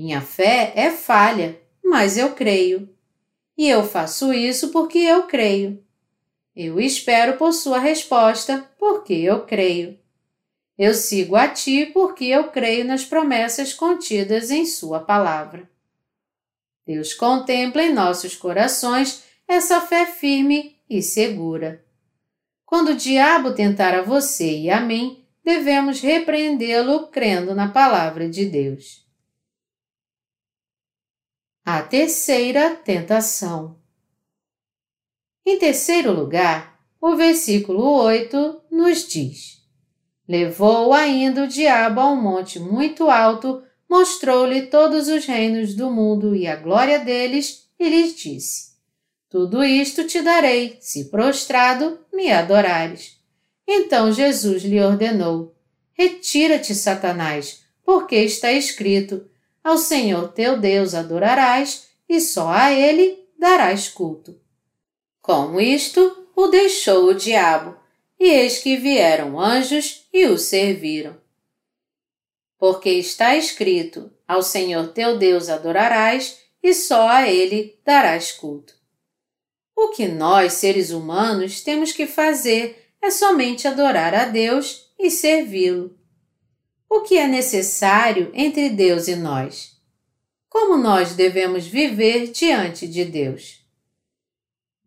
Minha 0.00 0.20
fé 0.20 0.72
é 0.76 0.92
falha, 0.92 1.60
mas 1.82 2.16
eu 2.16 2.32
creio. 2.32 2.88
E 3.56 3.68
eu 3.68 3.82
faço 3.82 4.32
isso 4.32 4.68
porque 4.68 4.96
eu 4.96 5.24
creio. 5.24 5.82
Eu 6.54 6.78
espero 6.78 7.36
por 7.36 7.52
sua 7.52 7.80
resposta, 7.80 8.64
porque 8.78 9.12
eu 9.14 9.44
creio. 9.44 9.98
Eu 10.78 10.94
sigo 10.94 11.34
a 11.34 11.48
ti 11.48 11.86
porque 11.86 12.26
eu 12.26 12.44
creio 12.44 12.84
nas 12.84 13.04
promessas 13.04 13.74
contidas 13.74 14.52
em 14.52 14.64
Sua 14.64 15.00
palavra. 15.00 15.68
Deus 16.86 17.12
contempla 17.12 17.82
em 17.82 17.92
nossos 17.92 18.36
corações 18.36 19.24
essa 19.48 19.80
fé 19.80 20.06
firme 20.06 20.76
e 20.88 21.02
segura. 21.02 21.84
Quando 22.64 22.90
o 22.90 22.96
diabo 22.96 23.52
tentar 23.52 23.94
a 23.94 24.02
você 24.02 24.60
e 24.60 24.70
a 24.70 24.80
mim, 24.80 25.24
devemos 25.44 26.00
repreendê-lo 26.00 27.08
crendo 27.08 27.52
na 27.52 27.66
palavra 27.66 28.28
de 28.28 28.46
Deus. 28.46 29.07
A 31.70 31.82
terceira 31.82 32.74
tentação. 32.76 33.76
Em 35.44 35.58
terceiro 35.58 36.10
lugar, 36.12 36.80
o 36.98 37.14
versículo 37.14 37.82
8 38.04 38.62
nos 38.70 39.06
diz: 39.06 39.62
Levou 40.26 40.94
ainda 40.94 41.44
o 41.44 41.46
diabo 41.46 42.00
a 42.00 42.10
um 42.10 42.16
monte 42.16 42.58
muito 42.58 43.10
alto, 43.10 43.62
mostrou-lhe 43.86 44.62
todos 44.62 45.08
os 45.08 45.26
reinos 45.26 45.74
do 45.74 45.90
mundo 45.90 46.34
e 46.34 46.46
a 46.46 46.56
glória 46.56 47.00
deles, 47.00 47.68
e 47.78 47.86
lhes 47.86 48.16
disse: 48.16 48.70
Tudo 49.28 49.62
isto 49.62 50.06
te 50.06 50.22
darei, 50.22 50.78
se 50.80 51.10
prostrado 51.10 52.00
me 52.10 52.32
adorares. 52.32 53.20
Então 53.68 54.10
Jesus 54.10 54.62
lhe 54.62 54.80
ordenou: 54.80 55.54
Retira-te, 55.92 56.74
Satanás, 56.74 57.62
porque 57.84 58.16
está 58.16 58.50
escrito: 58.50 59.28
Ao 59.68 59.76
Senhor 59.76 60.32
teu 60.32 60.58
Deus 60.58 60.94
adorarás, 60.94 61.88
e 62.08 62.22
só 62.22 62.48
a 62.48 62.72
ele 62.72 63.28
darás 63.38 63.86
culto. 63.86 64.40
Com 65.20 65.60
isto, 65.60 66.26
o 66.34 66.46
deixou 66.46 67.04
o 67.04 67.14
diabo 67.14 67.76
e 68.18 68.30
eis 68.30 68.60
que 68.60 68.78
vieram 68.78 69.38
anjos 69.38 70.08
e 70.10 70.24
o 70.24 70.38
serviram. 70.38 71.20
Porque 72.56 72.88
está 72.88 73.36
escrito: 73.36 74.10
Ao 74.26 74.42
Senhor 74.42 74.88
teu 74.94 75.18
Deus 75.18 75.50
adorarás, 75.50 76.38
e 76.62 76.72
só 76.72 77.06
a 77.06 77.28
ele 77.28 77.78
darás 77.84 78.32
culto. 78.32 78.72
O 79.76 79.88
que 79.88 80.08
nós, 80.08 80.54
seres 80.54 80.92
humanos, 80.92 81.60
temos 81.60 81.92
que 81.92 82.06
fazer 82.06 82.90
é 83.02 83.10
somente 83.10 83.68
adorar 83.68 84.14
a 84.14 84.24
Deus 84.24 84.90
e 84.98 85.10
servi-lo. 85.10 85.97
O 86.90 87.02
que 87.02 87.18
é 87.18 87.26
necessário 87.26 88.30
entre 88.32 88.70
Deus 88.70 89.08
e 89.08 89.14
nós? 89.14 89.76
Como 90.48 90.78
nós 90.78 91.12
devemos 91.12 91.66
viver 91.66 92.28
diante 92.28 92.88
de 92.88 93.04
Deus? 93.04 93.62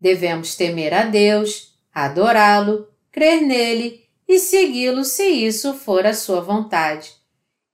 Devemos 0.00 0.56
temer 0.56 0.92
a 0.92 1.04
Deus, 1.04 1.78
adorá-lo, 1.94 2.88
crer 3.12 3.40
nele 3.40 4.04
e 4.26 4.40
segui-lo 4.40 5.04
se 5.04 5.28
isso 5.28 5.74
for 5.74 6.04
a 6.04 6.12
sua 6.12 6.40
vontade. 6.40 7.12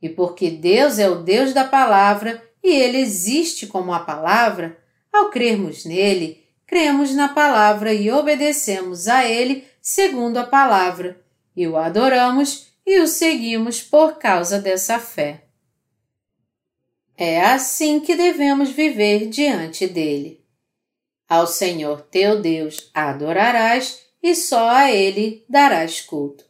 E 0.02 0.10
porque 0.10 0.50
Deus 0.50 0.98
é 0.98 1.08
o 1.08 1.22
Deus 1.22 1.54
da 1.54 1.64
palavra 1.64 2.46
e 2.62 2.68
ele 2.68 2.98
existe 2.98 3.66
como 3.66 3.94
a 3.94 4.00
palavra, 4.00 4.78
ao 5.10 5.30
crermos 5.30 5.86
nele, 5.86 6.44
cremos 6.66 7.14
na 7.14 7.28
palavra 7.28 7.94
e 7.94 8.10
obedecemos 8.10 9.08
a 9.08 9.24
ele 9.24 9.64
segundo 9.80 10.36
a 10.36 10.44
palavra, 10.44 11.18
e 11.56 11.66
o 11.66 11.78
adoramos 11.78 12.67
e 12.88 13.00
o 13.00 13.06
seguimos 13.06 13.82
por 13.82 14.18
causa 14.18 14.58
dessa 14.58 14.98
fé. 14.98 15.44
É 17.14 17.38
assim 17.42 18.00
que 18.00 18.16
devemos 18.16 18.70
viver 18.70 19.28
diante 19.28 19.86
dele. 19.86 20.42
Ao 21.28 21.46
Senhor 21.46 22.00
teu 22.00 22.40
Deus 22.40 22.90
adorarás 22.94 24.00
e 24.22 24.34
só 24.34 24.70
a 24.70 24.90
Ele 24.90 25.44
darás 25.46 26.00
culto. 26.00 26.46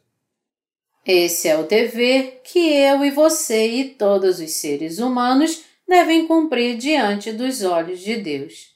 Esse 1.05 1.49
é 1.49 1.57
o 1.57 1.67
dever 1.67 2.39
que 2.41 2.71
eu 2.73 3.03
e 3.03 3.11
você 3.11 3.67
e 3.67 3.89
todos 3.95 4.39
os 4.39 4.51
seres 4.51 4.99
humanos 4.99 5.61
devem 5.85 6.25
cumprir 6.25 6.77
diante 6.77 7.33
dos 7.33 7.63
olhos 7.63 7.99
de 7.99 8.15
Deus. 8.15 8.73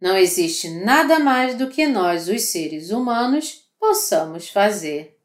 Não 0.00 0.16
existe 0.16 0.68
nada 0.68 1.20
mais 1.20 1.54
do 1.54 1.68
que 1.68 1.86
nós, 1.86 2.28
os 2.28 2.42
seres 2.46 2.90
humanos, 2.90 3.70
possamos 3.78 4.48
fazer. 4.48 5.19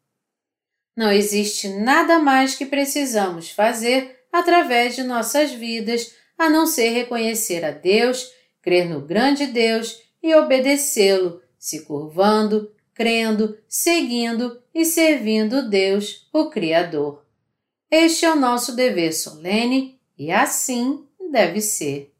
Não 0.95 1.11
existe 1.11 1.67
nada 1.67 2.19
mais 2.19 2.55
que 2.55 2.65
precisamos 2.65 3.49
fazer 3.49 4.23
através 4.31 4.95
de 4.95 5.03
nossas 5.03 5.51
vidas 5.51 6.13
a 6.37 6.49
não 6.49 6.65
ser 6.65 6.89
reconhecer 6.89 7.63
a 7.65 7.71
Deus, 7.71 8.31
crer 8.61 8.89
no 8.89 9.01
grande 9.01 9.47
Deus 9.47 10.01
e 10.21 10.33
obedecê-lo 10.33 11.41
se 11.57 11.83
curvando, 11.83 12.71
crendo, 12.93 13.57
seguindo 13.67 14.61
e 14.73 14.85
servindo 14.85 15.67
Deus, 15.67 16.29
o 16.31 16.49
Criador. 16.49 17.25
Este 17.89 18.25
é 18.25 18.31
o 18.31 18.35
nosso 18.35 18.75
dever 18.75 19.13
solene 19.13 19.99
e 20.17 20.31
assim 20.31 21.05
deve 21.31 21.59
ser. 21.59 22.13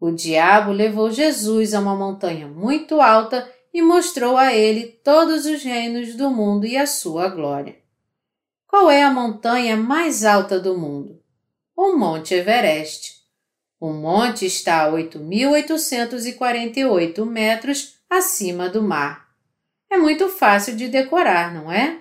O 0.00 0.10
diabo 0.10 0.72
levou 0.72 1.10
Jesus 1.10 1.74
a 1.74 1.80
uma 1.80 1.94
montanha 1.94 2.46
muito 2.46 3.00
alta 3.00 3.48
e 3.74 3.82
mostrou 3.82 4.36
a 4.36 4.54
ele 4.54 4.86
todos 5.02 5.46
os 5.46 5.64
reinos 5.64 6.14
do 6.14 6.30
mundo 6.30 6.64
e 6.64 6.76
a 6.76 6.86
sua 6.86 7.26
glória. 7.28 7.76
Qual 8.68 8.88
é 8.88 9.02
a 9.02 9.12
montanha 9.12 9.76
mais 9.76 10.24
alta 10.24 10.60
do 10.60 10.78
mundo? 10.78 11.20
O 11.76 11.96
Monte 11.96 12.34
Everest. 12.34 13.24
O 13.80 13.92
monte 13.92 14.46
está 14.46 14.84
a 14.84 14.92
8.848 14.92 17.26
metros 17.26 17.96
acima 18.08 18.68
do 18.68 18.80
mar. 18.80 19.26
É 19.90 19.98
muito 19.98 20.28
fácil 20.28 20.76
de 20.76 20.86
decorar, 20.86 21.52
não 21.52 21.68
é? 21.70 22.00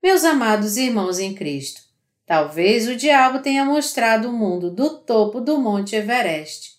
Meus 0.00 0.24
amados 0.24 0.76
irmãos 0.76 1.18
em 1.18 1.34
Cristo, 1.34 1.80
talvez 2.24 2.86
o 2.86 2.94
diabo 2.94 3.40
tenha 3.40 3.64
mostrado 3.64 4.28
o 4.28 4.32
mundo 4.32 4.70
do 4.70 4.96
topo 4.98 5.40
do 5.40 5.58
Monte 5.58 5.96
Everest. 5.96 6.77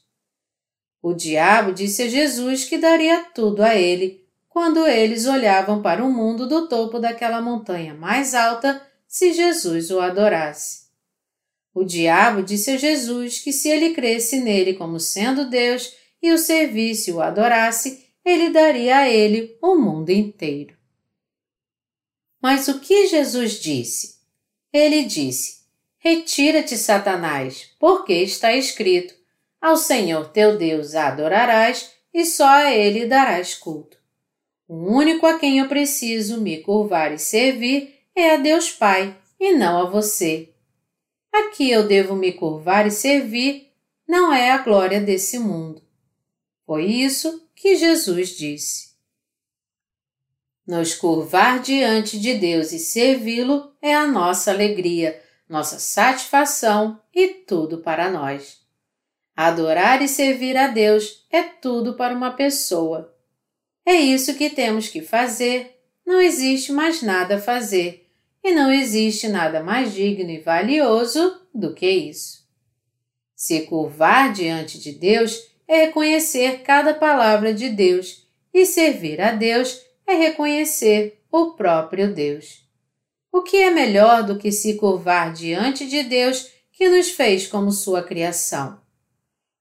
O 1.01 1.13
diabo 1.13 1.71
disse 1.71 2.03
a 2.03 2.07
Jesus 2.09 2.65
que 2.65 2.77
daria 2.77 3.23
tudo 3.33 3.63
a 3.63 3.75
ele 3.75 4.25
quando 4.49 4.85
eles 4.85 5.25
olhavam 5.25 5.81
para 5.81 6.03
o 6.03 6.11
mundo 6.11 6.47
do 6.47 6.67
topo 6.67 6.99
daquela 6.99 7.41
montanha 7.41 7.93
mais 7.93 8.33
alta 8.35 8.81
se 9.07 9.31
Jesus 9.31 9.89
o 9.91 9.99
adorasse. 9.99 10.89
O 11.73 11.83
diabo 11.83 12.43
disse 12.43 12.71
a 12.71 12.77
Jesus 12.77 13.39
que 13.39 13.53
se 13.53 13.69
ele 13.69 13.93
cresce 13.93 14.39
nele 14.39 14.73
como 14.73 14.99
sendo 14.99 15.49
Deus 15.49 15.93
e 16.21 16.31
o 16.31 16.37
servisse 16.37 17.09
e 17.09 17.13
o 17.13 17.21
adorasse, 17.21 18.05
ele 18.25 18.49
daria 18.49 18.97
a 18.97 19.09
ele 19.09 19.57
o 19.61 19.75
mundo 19.75 20.09
inteiro. 20.09 20.75
Mas 22.41 22.67
o 22.67 22.79
que 22.79 23.07
Jesus 23.07 23.53
disse? 23.53 24.19
Ele 24.71 25.03
disse: 25.03 25.59
Retira-te, 25.97 26.77
Satanás, 26.77 27.69
porque 27.79 28.13
está 28.13 28.53
escrito: 28.53 29.13
Ao 29.61 29.75
Senhor 29.75 30.29
teu 30.29 30.57
Deus 30.57 30.95
adorarás 30.95 31.91
e 32.13 32.25
só 32.25 32.47
a 32.47 32.71
ele 32.71 33.05
darás 33.05 33.53
culto. 33.53 33.97
O 34.67 34.75
único 34.75 35.25
a 35.25 35.37
quem 35.37 35.59
eu 35.59 35.67
preciso 35.67 36.39
me 36.39 36.61
curvar 36.61 37.11
e 37.11 37.19
servir 37.19 37.95
é 38.15 38.35
a 38.35 38.37
Deus 38.37 38.71
Pai 38.71 39.17
e 39.39 39.53
não 39.53 39.81
a 39.81 39.85
você. 39.85 40.53
Aqui 41.31 41.69
eu 41.69 41.87
devo 41.87 42.15
me 42.15 42.31
curvar 42.31 42.87
e 42.87 42.91
servir 42.91 43.71
não 44.07 44.33
é 44.33 44.51
a 44.51 44.57
glória 44.59 44.99
desse 44.99 45.37
mundo. 45.37 45.81
Foi 46.65 46.85
isso 46.85 47.47
que 47.55 47.75
Jesus 47.75 48.29
disse. 48.29 48.89
Nos 50.65 50.93
curvar 50.93 51.59
diante 51.59 52.19
de 52.19 52.35
Deus 52.35 52.71
e 52.71 52.79
servi-lo 52.79 53.71
é 53.81 53.95
a 53.95 54.05
nossa 54.05 54.51
alegria, 54.51 55.19
nossa 55.47 55.79
satisfação 55.79 57.01
e 57.13 57.27
tudo 57.27 57.79
para 57.79 58.11
nós. 58.11 58.59
Adorar 59.41 60.01
e 60.01 60.07
servir 60.09 60.57
a 60.57 60.67
Deus 60.67 61.25
é 61.31 61.41
tudo 61.41 61.93
para 61.93 62.13
uma 62.13 62.31
pessoa. 62.31 63.15
É 63.85 63.93
isso 63.93 64.35
que 64.35 64.49
temos 64.49 64.89
que 64.89 65.01
fazer, 65.01 65.79
não 66.05 66.19
existe 66.19 66.73
mais 66.73 67.01
nada 67.01 67.37
a 67.37 67.41
fazer, 67.41 68.05
e 68.43 68.51
não 68.51 68.69
existe 68.69 69.29
nada 69.29 69.63
mais 69.63 69.93
digno 69.93 70.29
e 70.29 70.39
valioso 70.39 71.39
do 71.55 71.73
que 71.73 71.89
isso. 71.89 72.45
Se 73.33 73.61
curvar 73.61 74.33
diante 74.33 74.77
de 74.77 74.91
Deus 74.91 75.41
é 75.65 75.85
reconhecer 75.85 76.61
cada 76.63 76.93
palavra 76.93 77.53
de 77.53 77.69
Deus, 77.69 78.27
e 78.53 78.65
servir 78.65 79.21
a 79.21 79.31
Deus 79.31 79.79
é 80.05 80.15
reconhecer 80.15 81.23
o 81.31 81.51
próprio 81.51 82.13
Deus. 82.13 82.67
O 83.31 83.41
que 83.41 83.55
é 83.55 83.69
melhor 83.69 84.21
do 84.21 84.37
que 84.37 84.51
se 84.51 84.73
curvar 84.73 85.31
diante 85.31 85.87
de 85.87 86.03
Deus 86.03 86.51
que 86.73 86.89
nos 86.89 87.11
fez 87.11 87.47
como 87.47 87.71
sua 87.71 88.03
criação? 88.03 88.88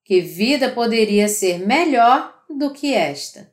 Que 0.08 0.22
vida 0.22 0.70
poderia 0.70 1.28
ser 1.28 1.58
melhor 1.58 2.42
do 2.48 2.72
que 2.72 2.94
esta? 2.94 3.52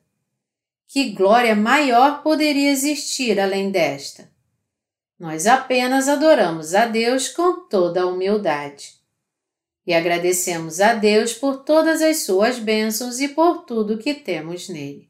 Que 0.87 1.09
glória 1.09 1.53
maior 1.53 2.23
poderia 2.23 2.71
existir 2.71 3.37
além 3.41 3.69
desta? 3.69 4.31
Nós 5.19 5.47
apenas 5.47 6.07
adoramos 6.07 6.73
a 6.73 6.85
Deus 6.85 7.27
com 7.27 7.67
toda 7.67 8.03
a 8.03 8.05
humildade. 8.05 8.93
E 9.85 9.93
agradecemos 9.93 10.79
a 10.79 10.93
Deus 10.93 11.33
por 11.33 11.65
todas 11.65 12.01
as 12.01 12.23
suas 12.23 12.57
bênçãos 12.57 13.19
e 13.19 13.27
por 13.27 13.65
tudo 13.65 13.97
que 13.97 14.13
temos 14.13 14.69
nele. 14.69 15.09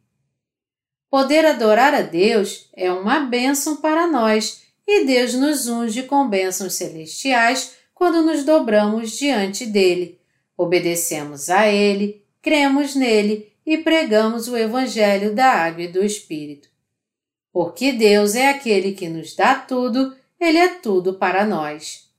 Poder 1.11 1.45
adorar 1.45 1.93
a 1.93 2.01
Deus 2.01 2.71
é 2.75 2.91
uma 2.91 3.19
bênção 3.19 3.75
para 3.75 4.07
nós 4.07 4.63
e 4.87 5.05
Deus 5.05 5.35
nos 5.35 5.67
unge 5.67 6.01
com 6.01 6.27
bênçãos 6.27 6.73
celestiais 6.73 7.75
quando 7.93 8.23
nos 8.23 8.43
dobramos 8.43 9.11
diante 9.11 9.67
dele, 9.67 10.19
obedecemos 10.57 11.49
a 11.49 11.67
ele, 11.67 12.23
cremos 12.41 12.95
nele 12.95 13.51
e 13.65 13.77
pregamos 13.77 14.47
o 14.47 14.55
Evangelho 14.55 15.33
da 15.33 15.47
Água 15.47 15.83
e 15.83 15.87
do 15.87 16.03
Espírito. 16.03 16.69
Porque 17.51 17.91
Deus 17.91 18.35
é 18.35 18.49
aquele 18.49 18.93
que 18.93 19.07
nos 19.07 19.35
dá 19.35 19.55
tudo, 19.55 20.15
Ele 20.39 20.57
é 20.57 20.67
tudo 20.67 21.15
para 21.15 21.45
nós. 21.45 22.09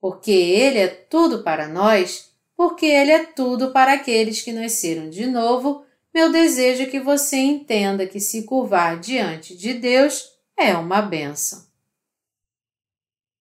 Porque 0.00 0.32
Ele 0.32 0.78
é 0.78 0.88
tudo 0.88 1.42
para 1.42 1.68
nós, 1.68 2.32
porque 2.56 2.86
Ele 2.86 3.12
é 3.12 3.24
tudo 3.24 3.70
para 3.70 3.94
aqueles 3.94 4.42
que 4.42 4.52
nasceram 4.52 5.08
de 5.08 5.26
novo, 5.26 5.84
meu 6.14 6.30
desejo 6.30 6.84
é 6.84 6.86
que 6.86 7.00
você 7.00 7.36
entenda 7.38 8.06
que 8.06 8.20
se 8.20 8.44
curvar 8.44 9.00
diante 9.00 9.56
de 9.56 9.74
Deus 9.74 10.32
é 10.56 10.76
uma 10.76 11.02
benção. 11.02 11.66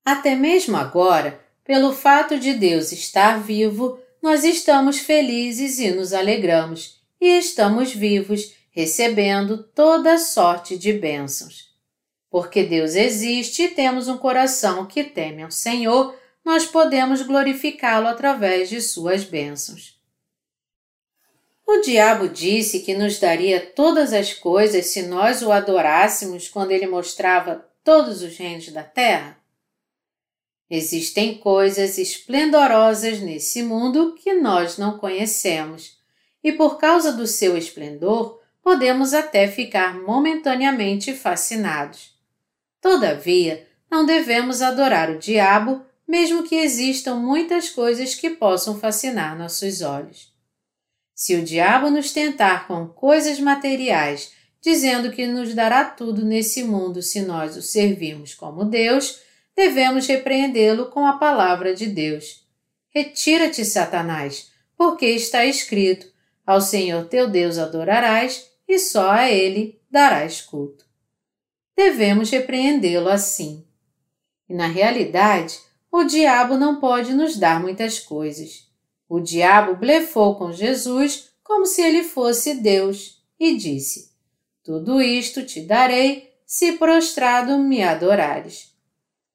Até 0.04 0.36
mesmo 0.36 0.76
agora, 0.76 1.40
pelo 1.64 1.94
fato 1.94 2.40
de 2.40 2.54
Deus 2.54 2.92
estar 2.92 3.40
vivo, 3.40 4.00
nós 4.24 4.46
estamos 4.46 5.00
felizes 5.00 5.80
e 5.80 5.92
nos 5.92 6.14
alegramos, 6.14 6.98
e 7.20 7.38
estamos 7.38 7.94
vivos, 7.94 8.56
recebendo 8.72 9.62
toda 9.62 10.18
sorte 10.18 10.78
de 10.78 10.94
bênçãos. 10.94 11.74
Porque 12.30 12.64
Deus 12.64 12.96
existe 12.96 13.64
e 13.64 13.68
temos 13.68 14.08
um 14.08 14.18
coração 14.18 14.86
que 14.86 15.04
teme 15.04 15.44
ao 15.44 15.52
Senhor, 15.52 16.18
nós 16.44 16.66
podemos 16.66 17.22
glorificá-lo 17.22 18.08
através 18.08 18.70
de 18.70 18.80
suas 18.80 19.26
bênçãos. 19.26 20.02
O 21.68 21.82
diabo 21.82 22.30
disse 22.30 22.80
que 22.80 22.94
nos 22.94 23.20
daria 23.20 23.60
todas 23.60 24.14
as 24.14 24.34
coisas 24.34 24.86
se 24.86 25.02
nós 25.02 25.42
o 25.42 25.52
adorássemos 25.52 26.48
quando 26.48 26.72
ele 26.72 26.88
mostrava 26.88 27.68
todos 27.84 28.24
os 28.24 28.38
reinos 28.38 28.70
da 28.70 28.84
terra. 28.84 29.43
Existem 30.76 31.36
coisas 31.36 32.00
esplendorosas 32.00 33.20
nesse 33.20 33.62
mundo 33.62 34.16
que 34.16 34.34
nós 34.34 34.76
não 34.76 34.98
conhecemos, 34.98 36.00
e 36.44 36.52
por 36.52 36.80
causa 36.80 37.12
do 37.12 37.28
seu 37.28 37.56
esplendor, 37.56 38.42
podemos 38.60 39.14
até 39.14 39.48
ficar 39.48 40.02
momentaneamente 40.02 41.14
fascinados. 41.14 42.16
Todavia, 42.82 43.68
não 43.88 44.04
devemos 44.04 44.64
adorar 44.64 45.12
o 45.12 45.20
diabo, 45.20 45.86
mesmo 46.08 46.42
que 46.42 46.56
existam 46.56 47.18
muitas 47.18 47.70
coisas 47.70 48.16
que 48.16 48.32
possam 48.32 48.80
fascinar 48.80 49.38
nossos 49.38 49.84
olhos. 49.84 50.34
Se 51.14 51.36
o 51.36 51.44
diabo 51.44 51.92
nos 51.92 52.12
tentar 52.12 52.66
com 52.66 52.88
coisas 52.88 53.40
materiais, 53.40 54.32
dizendo 54.60 55.12
que 55.12 55.28
nos 55.28 55.54
dará 55.54 55.86
tudo 55.86 56.26
nesse 56.26 56.64
mundo 56.64 57.00
se 57.04 57.22
nós 57.22 57.56
o 57.56 57.62
servirmos 57.62 58.34
como 58.34 58.66
Deus, 58.66 59.22
devemos 59.56 60.08
repreendê-lo 60.08 60.88
com 60.88 61.06
a 61.06 61.14
palavra 61.14 61.76
de 61.76 61.88
Deus. 61.88 62.46
Retira-te, 62.90 63.64
Satanás, 63.66 64.52
porque 64.78 65.06
está 65.06 65.46
escrito: 65.46 66.08
Ao 66.46 66.62
Senhor 66.62 67.06
teu 67.06 67.28
Deus 67.30 67.58
adorarás 67.58 68.50
e 68.68 68.80
só 68.80 69.12
a 69.12 69.32
ele 69.32 69.82
darás 69.90 70.42
culto. 70.42 70.86
Devemos 71.76 72.30
repreendê-lo 72.30 73.10
assim. 73.10 73.66
E 74.48 74.54
na 74.54 74.68
realidade, 74.68 75.60
o 75.92 76.04
diabo 76.04 76.58
não 76.58 76.80
pode 76.80 77.14
nos 77.14 77.38
dar 77.38 77.62
muitas 77.62 78.00
coisas. 78.00 78.68
O 79.08 79.20
diabo 79.20 79.76
blefou 79.76 80.36
com 80.36 80.52
Jesus 80.52 81.30
como 81.44 81.66
se 81.66 81.82
ele 81.82 82.04
fosse 82.04 82.56
Deus 82.56 83.24
e 83.40 83.56
disse: 83.56 84.12
Tudo 84.64 85.02
isto 85.02 85.46
te 85.46 85.62
darei 85.62 86.32
se 86.46 86.74
prostrado 86.74 87.58
me 87.58 87.84
adorares. 87.84 88.73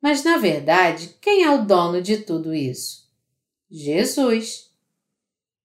Mas 0.00 0.22
na 0.22 0.36
verdade, 0.36 1.16
quem 1.20 1.42
é 1.42 1.50
o 1.50 1.64
dono 1.64 2.00
de 2.00 2.18
tudo 2.18 2.54
isso? 2.54 3.08
Jesus. 3.70 4.70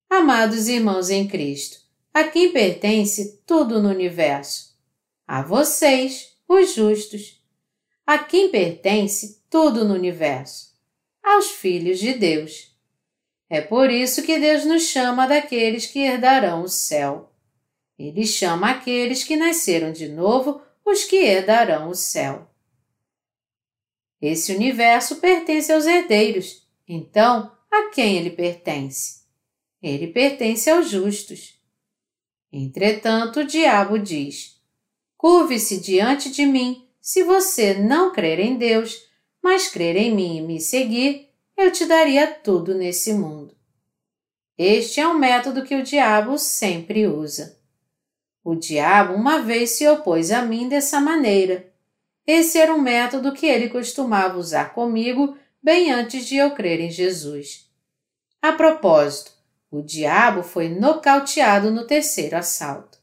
Amados 0.10 0.68
irmãos 0.68 1.10
em 1.10 1.28
Cristo, 1.28 1.78
a 2.14 2.24
quem 2.24 2.52
pertence 2.52 3.42
tudo 3.46 3.82
no 3.82 3.90
universo? 3.90 4.76
A 5.28 5.42
vocês, 5.42 6.36
os 6.48 6.76
justos. 6.76 7.42
A 8.06 8.20
quem 8.20 8.50
pertence 8.50 9.42
tudo 9.50 9.86
no 9.86 9.94
universo? 9.94 10.74
Aos 11.24 11.52
filhos 11.52 12.00
de 12.00 12.14
Deus. 12.14 12.76
É 13.50 13.62
por 13.62 13.90
isso 13.90 14.24
que 14.24 14.38
Deus 14.40 14.66
nos 14.66 14.84
chama 14.84 15.28
daqueles 15.28 15.86
que 15.86 16.00
herdarão 16.00 16.64
o 16.64 16.68
céu. 16.68 17.32
Ele 17.98 18.26
chama 18.26 18.72
aqueles 18.72 19.24
que 19.24 19.36
nasceram 19.36 19.92
de 19.92 20.10
novo 20.10 20.62
os 20.86 21.04
que 21.06 21.18
herdarão 21.18 21.90
o 21.90 21.96
céu. 21.96 22.50
Esse 24.24 24.56
universo 24.56 25.18
pertence 25.18 25.70
aos 25.70 25.86
herdeiros, 25.86 26.66
então 26.88 27.52
a 27.70 27.90
quem 27.90 28.16
ele 28.16 28.30
pertence? 28.30 29.24
Ele 29.82 30.08
pertence 30.08 30.70
aos 30.70 30.90
justos. 30.90 31.60
Entretanto, 32.50 33.42
o 33.42 33.44
diabo 33.44 34.00
diz: 34.00 34.62
Curve-se 35.18 35.82
diante 35.82 36.32
de 36.32 36.46
mim, 36.46 36.88
se 37.02 37.22
você 37.22 37.74
não 37.74 38.14
crer 38.14 38.40
em 38.40 38.56
Deus, 38.56 39.10
mas 39.42 39.68
crer 39.68 39.98
em 39.98 40.16
mim 40.16 40.38
e 40.38 40.42
me 40.42 40.62
seguir, 40.62 41.28
eu 41.58 41.70
te 41.70 41.86
daria 41.86 42.26
tudo 42.26 42.74
nesse 42.74 43.14
mundo. 43.14 43.54
Este 44.58 45.02
é 45.02 45.08
um 45.08 45.20
método 45.20 45.66
que 45.66 45.76
o 45.76 45.84
diabo 45.84 46.38
sempre 46.38 47.08
usa. 47.08 47.60
O 48.42 48.56
diabo 48.56 49.16
uma 49.16 49.42
vez 49.42 49.72
se 49.72 49.86
opôs 49.86 50.32
a 50.32 50.42
mim 50.44 50.70
dessa 50.70 51.02
maneira. 51.02 51.73
Esse 52.26 52.58
era 52.58 52.74
um 52.74 52.82
método 52.82 53.34
que 53.34 53.46
ele 53.46 53.70
costumava 53.70 54.38
usar 54.38 54.74
comigo 54.74 55.38
bem 55.62 55.92
antes 55.92 56.26
de 56.26 56.38
eu 56.38 56.52
crer 56.52 56.80
em 56.80 56.92
Jesus. 56.92 57.70
A 58.42 58.52
propósito, 58.52 59.32
o 59.72 59.82
diabo 59.82 60.44
foi 60.44 60.70
nocauteado 60.70 61.72
no 61.72 61.86
terceiro 61.88 62.38
assalto. 62.38 62.98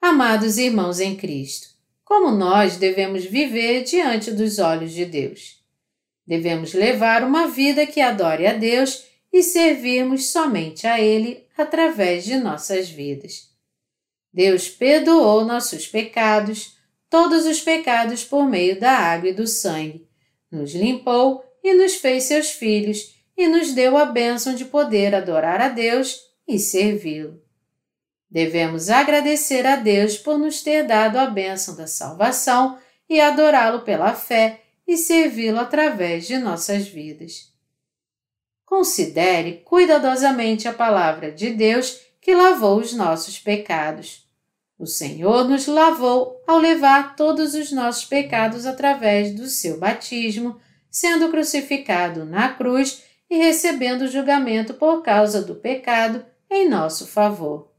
Amados 0.00 0.56
irmãos 0.56 1.00
em 1.00 1.16
Cristo, 1.16 1.68
como 2.04 2.30
nós 2.30 2.76
devemos 2.76 3.24
viver 3.24 3.84
diante 3.84 4.30
dos 4.30 4.58
olhos 4.58 4.92
de 4.92 5.04
Deus? 5.04 5.62
Devemos 6.26 6.72
levar 6.72 7.22
uma 7.24 7.48
vida 7.48 7.86
que 7.86 8.00
adore 8.00 8.46
a 8.46 8.52
Deus 8.52 9.04
e 9.32 9.42
servirmos 9.42 10.30
somente 10.30 10.86
a 10.86 11.00
Ele 11.00 11.46
através 11.56 12.24
de 12.24 12.36
nossas 12.36 12.88
vidas. 12.88 13.50
Deus 14.32 14.68
perdoou 14.68 15.44
nossos 15.44 15.86
pecados, 15.86 16.78
todos 17.10 17.44
os 17.44 17.60
pecados 17.60 18.24
por 18.24 18.48
meio 18.48 18.78
da 18.78 18.92
água 18.92 19.28
e 19.28 19.34
do 19.34 19.46
sangue, 19.46 20.08
nos 20.50 20.72
limpou 20.72 21.44
e 21.62 21.74
nos 21.74 21.96
fez 21.96 22.24
seus 22.24 22.50
filhos 22.50 23.16
e 23.36 23.48
nos 23.48 23.72
deu 23.72 23.96
a 23.96 24.06
bênção 24.06 24.54
de 24.54 24.64
poder 24.64 25.14
adorar 25.14 25.60
a 25.60 25.68
Deus 25.68 26.20
e 26.46 26.58
servi-lo. 26.58 27.42
Devemos 28.30 28.88
agradecer 28.88 29.66
a 29.66 29.74
Deus 29.74 30.16
por 30.16 30.38
nos 30.38 30.62
ter 30.62 30.84
dado 30.84 31.18
a 31.18 31.26
bênção 31.26 31.74
da 31.74 31.88
salvação 31.88 32.78
e 33.08 33.20
adorá-lo 33.20 33.80
pela 33.80 34.14
fé 34.14 34.60
e 34.86 34.96
servi-lo 34.96 35.58
através 35.58 36.28
de 36.28 36.38
nossas 36.38 36.86
vidas. 36.86 37.50
Considere 38.64 39.62
cuidadosamente 39.64 40.68
a 40.68 40.72
palavra 40.72 41.32
de 41.32 41.50
Deus 41.50 42.00
que 42.20 42.34
lavou 42.34 42.78
os 42.78 42.92
nossos 42.92 43.36
pecados. 43.36 44.19
O 44.80 44.86
Senhor 44.86 45.46
nos 45.46 45.66
lavou 45.66 46.42
ao 46.46 46.58
levar 46.58 47.14
todos 47.14 47.52
os 47.52 47.70
nossos 47.70 48.06
pecados 48.06 48.64
através 48.64 49.34
do 49.34 49.46
seu 49.46 49.76
batismo, 49.76 50.58
sendo 50.90 51.28
crucificado 51.28 52.24
na 52.24 52.54
cruz 52.54 53.02
e 53.28 53.36
recebendo 53.36 54.08
julgamento 54.08 54.72
por 54.72 55.02
causa 55.02 55.42
do 55.42 55.54
pecado 55.54 56.24
em 56.50 56.66
nosso 56.66 57.06
favor. 57.06 57.70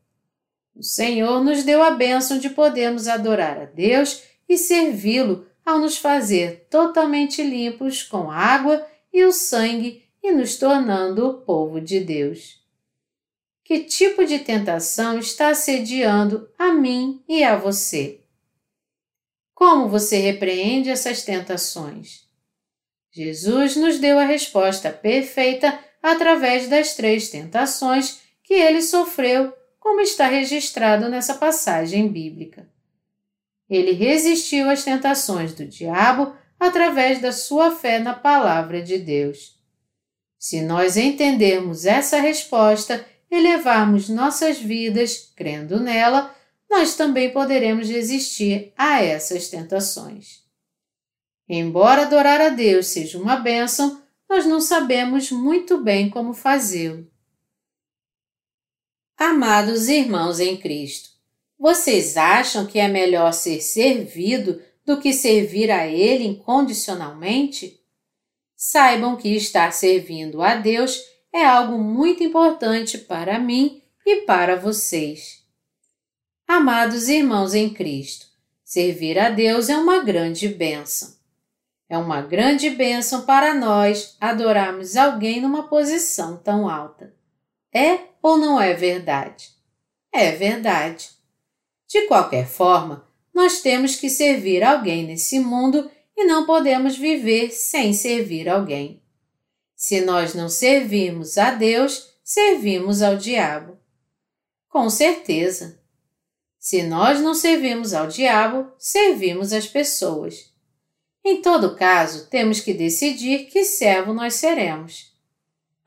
O 0.75 0.83
Senhor 0.83 1.43
nos 1.43 1.63
deu 1.63 1.81
a 1.81 1.89
bênção 1.89 2.37
de 2.37 2.51
podermos 2.51 3.07
adorar 3.07 3.57
a 3.57 3.65
Deus 3.65 4.21
e 4.47 4.55
servi-lo 4.55 5.47
ao 5.65 5.79
nos 5.79 5.97
fazer 5.97 6.67
totalmente 6.69 7.41
limpos 7.41 8.03
com 8.03 8.29
água 8.29 8.85
e 9.11 9.25
o 9.25 9.31
sangue 9.31 10.03
e 10.21 10.31
nos 10.31 10.55
tornando 10.55 11.27
o 11.27 11.33
povo 11.41 11.81
de 11.81 11.99
Deus. 11.99 12.60
Que 13.63 13.81
tipo 13.83 14.25
de 14.25 14.39
tentação 14.39 15.19
está 15.19 15.49
assediando 15.49 16.49
a 16.57 16.71
mim 16.73 17.23
e 17.27 17.43
a 17.43 17.55
você? 17.55 18.21
Como 19.53 19.87
você 19.87 20.17
repreende 20.17 20.89
essas 20.89 21.23
tentações? 21.23 22.27
Jesus 23.11 23.75
nos 23.75 23.99
deu 23.99 24.17
a 24.17 24.23
resposta 24.23 24.89
perfeita 24.89 25.77
através 26.01 26.67
das 26.67 26.95
três 26.95 27.29
tentações 27.29 28.21
que 28.43 28.55
ele 28.55 28.81
sofreu, 28.81 29.53
como 29.79 30.01
está 30.01 30.27
registrado 30.27 31.09
nessa 31.09 31.35
passagem 31.35 32.07
bíblica. 32.07 32.67
Ele 33.69 33.91
resistiu 33.91 34.69
às 34.69 34.83
tentações 34.83 35.53
do 35.53 35.65
diabo 35.65 36.35
através 36.59 37.21
da 37.21 37.31
sua 37.31 37.71
fé 37.71 37.99
na 37.99 38.13
palavra 38.13 38.81
de 38.81 38.97
Deus. 38.97 39.59
Se 40.37 40.61
nós 40.61 40.97
entendermos 40.97 41.85
essa 41.85 42.19
resposta 42.19 43.05
e 43.31 43.39
levarmos 43.39 44.09
nossas 44.09 44.59
vidas 44.59 45.31
crendo 45.35 45.79
nela, 45.79 46.35
nós 46.69 46.95
também 46.95 47.31
poderemos 47.31 47.89
resistir 47.89 48.73
a 48.77 49.01
essas 49.01 49.47
tentações. 49.47 50.43
Embora 51.47 52.03
adorar 52.03 52.41
a 52.41 52.49
Deus 52.49 52.87
seja 52.87 53.17
uma 53.17 53.37
bênção, 53.37 54.01
nós 54.29 54.45
não 54.45 54.59
sabemos 54.61 55.31
muito 55.31 55.77
bem 55.81 56.09
como 56.09 56.33
fazê-lo. 56.33 57.09
Amados 59.17 59.87
irmãos 59.87 60.39
em 60.39 60.57
Cristo, 60.57 61.09
vocês 61.59 62.17
acham 62.17 62.65
que 62.65 62.79
é 62.79 62.87
melhor 62.87 63.33
ser 63.33 63.61
servido 63.61 64.61
do 64.85 64.99
que 64.99 65.13
servir 65.13 65.69
a 65.69 65.85
Ele 65.85 66.25
incondicionalmente? 66.25 67.79
Saibam 68.55 69.15
que 69.15 69.29
estar 69.35 69.71
servindo 69.71 70.41
a 70.41 70.55
Deus 70.55 71.10
é 71.33 71.45
algo 71.45 71.77
muito 71.77 72.23
importante 72.23 72.97
para 72.97 73.39
mim 73.39 73.81
e 74.05 74.21
para 74.21 74.55
vocês. 74.55 75.41
Amados 76.47 77.07
irmãos 77.07 77.53
em 77.53 77.69
Cristo, 77.69 78.25
servir 78.63 79.17
a 79.17 79.29
Deus 79.29 79.69
é 79.69 79.77
uma 79.77 80.03
grande 80.03 80.49
bênção. 80.49 81.15
É 81.87 81.97
uma 81.97 82.21
grande 82.21 82.69
bênção 82.69 83.21
para 83.21 83.53
nós 83.53 84.15
adorarmos 84.19 84.95
alguém 84.95 85.41
numa 85.41 85.67
posição 85.67 86.37
tão 86.37 86.69
alta. 86.69 87.13
É 87.73 87.99
ou 88.21 88.37
não 88.37 88.59
é 88.59 88.73
verdade? 88.73 89.49
É 90.11 90.31
verdade. 90.31 91.09
De 91.87 92.07
qualquer 92.07 92.47
forma, 92.47 93.05
nós 93.33 93.61
temos 93.61 93.95
que 93.95 94.09
servir 94.09 94.63
alguém 94.63 95.05
nesse 95.05 95.39
mundo 95.39 95.89
e 96.15 96.25
não 96.25 96.45
podemos 96.45 96.97
viver 96.97 97.51
sem 97.51 97.93
servir 97.93 98.47
alguém. 98.47 99.00
Se 99.81 99.99
nós 99.99 100.35
não 100.35 100.47
servirmos 100.47 101.39
a 101.39 101.55
Deus, 101.55 102.13
servimos 102.23 103.01
ao 103.01 103.17
diabo. 103.17 103.79
Com 104.69 104.91
certeza. 104.91 105.81
Se 106.59 106.83
nós 106.83 107.19
não 107.19 107.33
servimos 107.33 107.91
ao 107.91 108.05
diabo, 108.05 108.71
servimos 108.77 109.51
às 109.51 109.65
pessoas. 109.65 110.53
Em 111.25 111.41
todo 111.41 111.75
caso, 111.75 112.27
temos 112.27 112.59
que 112.59 112.75
decidir 112.75 113.47
que 113.47 113.65
servo 113.65 114.13
nós 114.13 114.35
seremos. 114.35 115.15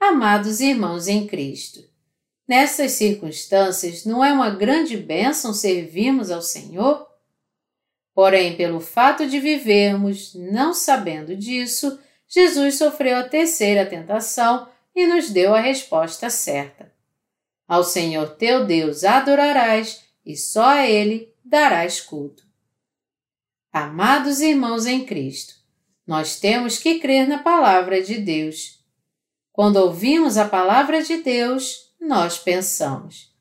Amados 0.01 0.61
irmãos 0.61 1.07
em 1.07 1.29
Cristo, 1.29 1.89
nessas 2.49 2.91
circunstâncias 2.91 4.05
não 4.05 4.25
é 4.25 4.33
uma 4.33 4.51
grande 4.51 4.97
bênção 4.97 5.55
servirmos 5.55 6.33
ao 6.33 6.43
Senhor? 6.43 7.07
Porém, 8.13 8.57
pelo 8.57 8.81
fato 8.81 9.25
de 9.25 9.39
vivermos 9.39 10.35
não 10.35 10.75
sabendo 10.75 11.37
disso, 11.37 11.97
Jesus 12.29 12.79
sofreu 12.79 13.19
a 13.19 13.29
terceira 13.29 13.87
tentação 13.87 14.69
e 14.95 15.07
nos 15.07 15.31
deu 15.31 15.55
a 15.55 15.61
resposta 15.61 16.31
certa. 16.31 16.93
Ao 17.67 17.83
Senhor 17.83 18.37
teu 18.37 18.67
Deus 18.67 19.05
adorarás 19.05 20.05
e 20.25 20.37
só 20.37 20.65
a 20.65 20.87
Ele 20.87 21.33
darás 21.45 22.01
culto. 22.01 22.45
Amados 23.73 24.41
irmãos 24.41 24.87
em 24.87 25.05
Cristo, 25.05 25.55
nós 26.07 26.39
temos 26.39 26.79
que 26.79 27.01
crer 27.01 27.27
na 27.27 27.39
palavra 27.39 28.03
de 28.03 28.19
Deus. 28.19 28.81
Quando 29.53 29.77
ouvimos 29.77 30.37
a 30.37 30.49
palavra 30.49 31.03
de 31.03 31.19
Deus, 31.19 31.93
nós 32.01 32.39
pensamos: 32.39 33.33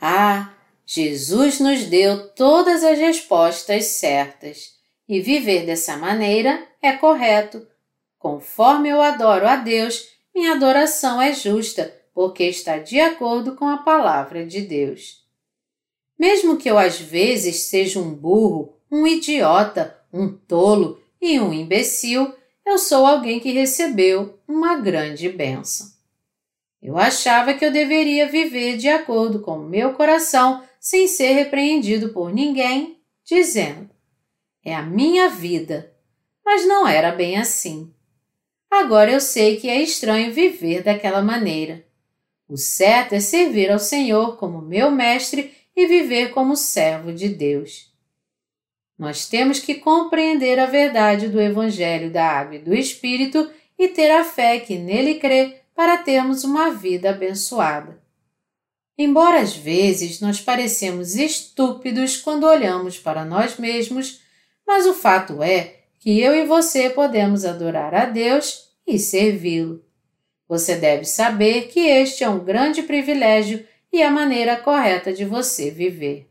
Ah, 0.00 0.52
Jesus 0.86 1.60
nos 1.60 1.84
deu 1.84 2.28
todas 2.30 2.82
as 2.82 2.98
respostas 2.98 3.86
certas 3.86 4.74
e 5.08 5.20
viver 5.20 5.64
dessa 5.64 5.96
maneira 5.96 6.66
é 6.82 6.92
correto 6.92 7.66
Conforme 8.20 8.90
eu 8.90 9.00
adoro 9.00 9.48
a 9.48 9.56
Deus, 9.56 10.10
minha 10.34 10.52
adoração 10.52 11.22
é 11.22 11.32
justa, 11.32 11.90
porque 12.12 12.44
está 12.44 12.76
de 12.76 13.00
acordo 13.00 13.56
com 13.56 13.66
a 13.66 13.78
palavra 13.78 14.44
de 14.44 14.60
Deus. 14.60 15.24
Mesmo 16.18 16.58
que 16.58 16.70
eu 16.70 16.76
às 16.76 17.00
vezes 17.00 17.62
seja 17.62 17.98
um 17.98 18.14
burro, 18.14 18.76
um 18.92 19.06
idiota, 19.06 19.98
um 20.12 20.28
tolo 20.28 21.00
e 21.18 21.40
um 21.40 21.50
imbecil, 21.50 22.34
eu 22.66 22.76
sou 22.76 23.06
alguém 23.06 23.40
que 23.40 23.52
recebeu 23.52 24.38
uma 24.46 24.76
grande 24.76 25.26
bênção. 25.30 25.86
Eu 26.82 26.98
achava 26.98 27.54
que 27.54 27.64
eu 27.64 27.72
deveria 27.72 28.28
viver 28.28 28.76
de 28.76 28.88
acordo 28.88 29.40
com 29.40 29.60
o 29.60 29.66
meu 29.66 29.94
coração 29.94 30.62
sem 30.78 31.08
ser 31.08 31.32
repreendido 31.32 32.10
por 32.10 32.30
ninguém, 32.30 33.00
dizendo: 33.24 33.88
É 34.62 34.74
a 34.74 34.82
minha 34.82 35.30
vida. 35.30 35.90
Mas 36.44 36.66
não 36.66 36.86
era 36.86 37.12
bem 37.12 37.38
assim. 37.38 37.90
Agora 38.70 39.10
eu 39.10 39.20
sei 39.20 39.56
que 39.56 39.68
é 39.68 39.82
estranho 39.82 40.32
viver 40.32 40.82
daquela 40.82 41.20
maneira. 41.20 41.84
O 42.48 42.56
certo 42.56 43.14
é 43.14 43.20
servir 43.20 43.70
ao 43.70 43.78
Senhor 43.78 44.36
como 44.36 44.62
meu 44.62 44.90
mestre 44.90 45.52
e 45.76 45.86
viver 45.86 46.30
como 46.30 46.56
servo 46.56 47.12
de 47.12 47.28
Deus. 47.28 47.90
Nós 48.98 49.26
temos 49.26 49.58
que 49.58 49.76
compreender 49.76 50.58
a 50.58 50.66
verdade 50.66 51.28
do 51.28 51.40
Evangelho 51.40 52.10
da 52.10 52.24
Água 52.24 52.56
e 52.56 52.58
do 52.58 52.74
Espírito 52.74 53.50
e 53.78 53.88
ter 53.88 54.10
a 54.10 54.24
fé 54.24 54.60
que 54.60 54.76
nele 54.78 55.14
crê 55.14 55.60
para 55.74 55.98
termos 55.98 56.44
uma 56.44 56.70
vida 56.70 57.10
abençoada. 57.10 57.98
Embora 58.98 59.40
às 59.40 59.56
vezes 59.56 60.20
nós 60.20 60.40
parecemos 60.40 61.16
estúpidos 61.16 62.18
quando 62.18 62.44
olhamos 62.44 62.98
para 62.98 63.24
nós 63.24 63.56
mesmos, 63.56 64.20
mas 64.66 64.86
o 64.86 64.92
fato 64.92 65.42
é 65.42 65.79
que 66.00 66.18
eu 66.18 66.34
e 66.34 66.46
você 66.46 66.88
podemos 66.88 67.44
adorar 67.44 67.94
a 67.94 68.06
Deus 68.06 68.70
e 68.86 68.98
servi-lo. 68.98 69.84
Você 70.48 70.74
deve 70.74 71.04
saber 71.04 71.68
que 71.68 71.80
este 71.80 72.24
é 72.24 72.28
um 72.28 72.42
grande 72.42 72.82
privilégio 72.82 73.64
e 73.92 74.02
a 74.02 74.10
maneira 74.10 74.56
correta 74.56 75.12
de 75.12 75.24
você 75.24 75.70
viver. 75.70 76.28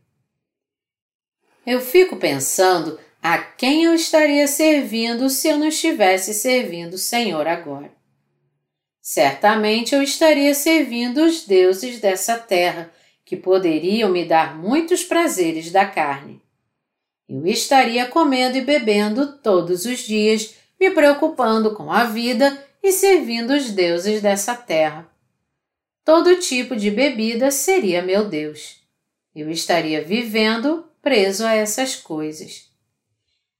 Eu 1.64 1.80
fico 1.80 2.16
pensando 2.16 2.98
a 3.22 3.38
quem 3.38 3.84
eu 3.84 3.94
estaria 3.94 4.46
servindo 4.48 5.30
se 5.30 5.48
eu 5.48 5.56
não 5.56 5.68
estivesse 5.68 6.34
servindo 6.34 6.94
o 6.94 6.98
Senhor 6.98 7.46
agora. 7.46 7.92
Certamente 9.00 9.94
eu 9.94 10.02
estaria 10.02 10.52
servindo 10.52 11.24
os 11.24 11.44
deuses 11.44 12.00
dessa 12.00 12.36
terra, 12.36 12.92
que 13.24 13.36
poderiam 13.36 14.10
me 14.10 14.24
dar 14.24 14.58
muitos 14.58 15.04
prazeres 15.04 15.70
da 15.70 15.86
carne. 15.86 16.42
Eu 17.30 17.46
estaria 17.46 18.06
comendo 18.06 18.58
e 18.58 18.60
bebendo 18.60 19.38
todos 19.38 19.84
os 19.84 20.00
dias, 20.00 20.52
me 20.80 20.90
preocupando 20.90 21.72
com 21.76 21.92
a 21.92 22.02
vida 22.02 22.60
e 22.82 22.90
servindo 22.90 23.52
os 23.52 23.70
deuses 23.70 24.20
dessa 24.20 24.52
terra. 24.56 25.08
Todo 26.04 26.40
tipo 26.40 26.74
de 26.74 26.90
bebida 26.90 27.52
seria 27.52 28.02
meu 28.02 28.28
Deus. 28.28 28.80
Eu 29.32 29.48
estaria 29.48 30.02
vivendo 30.02 30.84
preso 31.00 31.46
a 31.46 31.54
essas 31.54 31.94
coisas. 31.94 32.68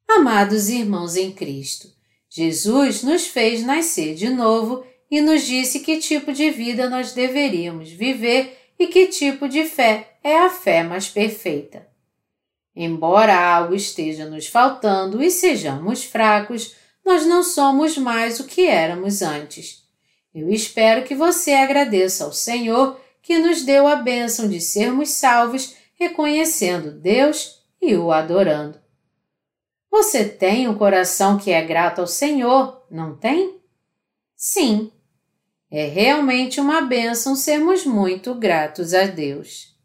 Amados 0.08 0.68
irmãos 0.68 1.14
em 1.14 1.30
Cristo, 1.30 1.86
Jesus 2.28 3.04
nos 3.04 3.28
fez 3.28 3.62
nascer 3.62 4.16
de 4.16 4.30
novo 4.30 4.84
e 5.08 5.20
nos 5.20 5.46
disse 5.46 5.78
que 5.78 6.00
tipo 6.00 6.32
de 6.32 6.50
vida 6.50 6.90
nós 6.90 7.12
deveríamos 7.12 7.88
viver 7.88 8.58
e 8.76 8.88
que 8.88 9.06
tipo 9.06 9.48
de 9.48 9.64
fé 9.64 10.18
é 10.24 10.38
a 10.38 10.50
fé 10.50 10.82
mais 10.82 11.06
perfeita. 11.06 11.89
Embora 12.74 13.36
algo 13.36 13.74
esteja 13.74 14.26
nos 14.26 14.46
faltando 14.46 15.22
e 15.22 15.30
sejamos 15.30 16.04
fracos, 16.04 16.74
nós 17.04 17.26
não 17.26 17.42
somos 17.42 17.98
mais 17.98 18.38
o 18.38 18.44
que 18.44 18.66
éramos 18.66 19.22
antes. 19.22 19.82
Eu 20.34 20.48
espero 20.48 21.04
que 21.04 21.14
você 21.14 21.52
agradeça 21.52 22.24
ao 22.24 22.32
Senhor 22.32 23.00
que 23.22 23.38
nos 23.38 23.62
deu 23.62 23.86
a 23.86 23.96
bênção 23.96 24.48
de 24.48 24.60
sermos 24.60 25.10
salvos, 25.10 25.74
reconhecendo 25.94 26.92
Deus 26.92 27.60
e 27.82 27.96
o 27.96 28.12
adorando. 28.12 28.78
Você 29.90 30.24
tem 30.24 30.68
um 30.68 30.78
coração 30.78 31.36
que 31.36 31.50
é 31.50 31.60
grato 31.62 32.00
ao 32.00 32.06
Senhor, 32.06 32.86
não 32.90 33.16
tem? 33.16 33.60
Sim. 34.36 34.92
É 35.70 35.86
realmente 35.86 36.60
uma 36.60 36.80
bênção 36.80 37.34
sermos 37.34 37.84
muito 37.84 38.34
gratos 38.34 38.94
a 38.94 39.04
Deus. 39.04 39.76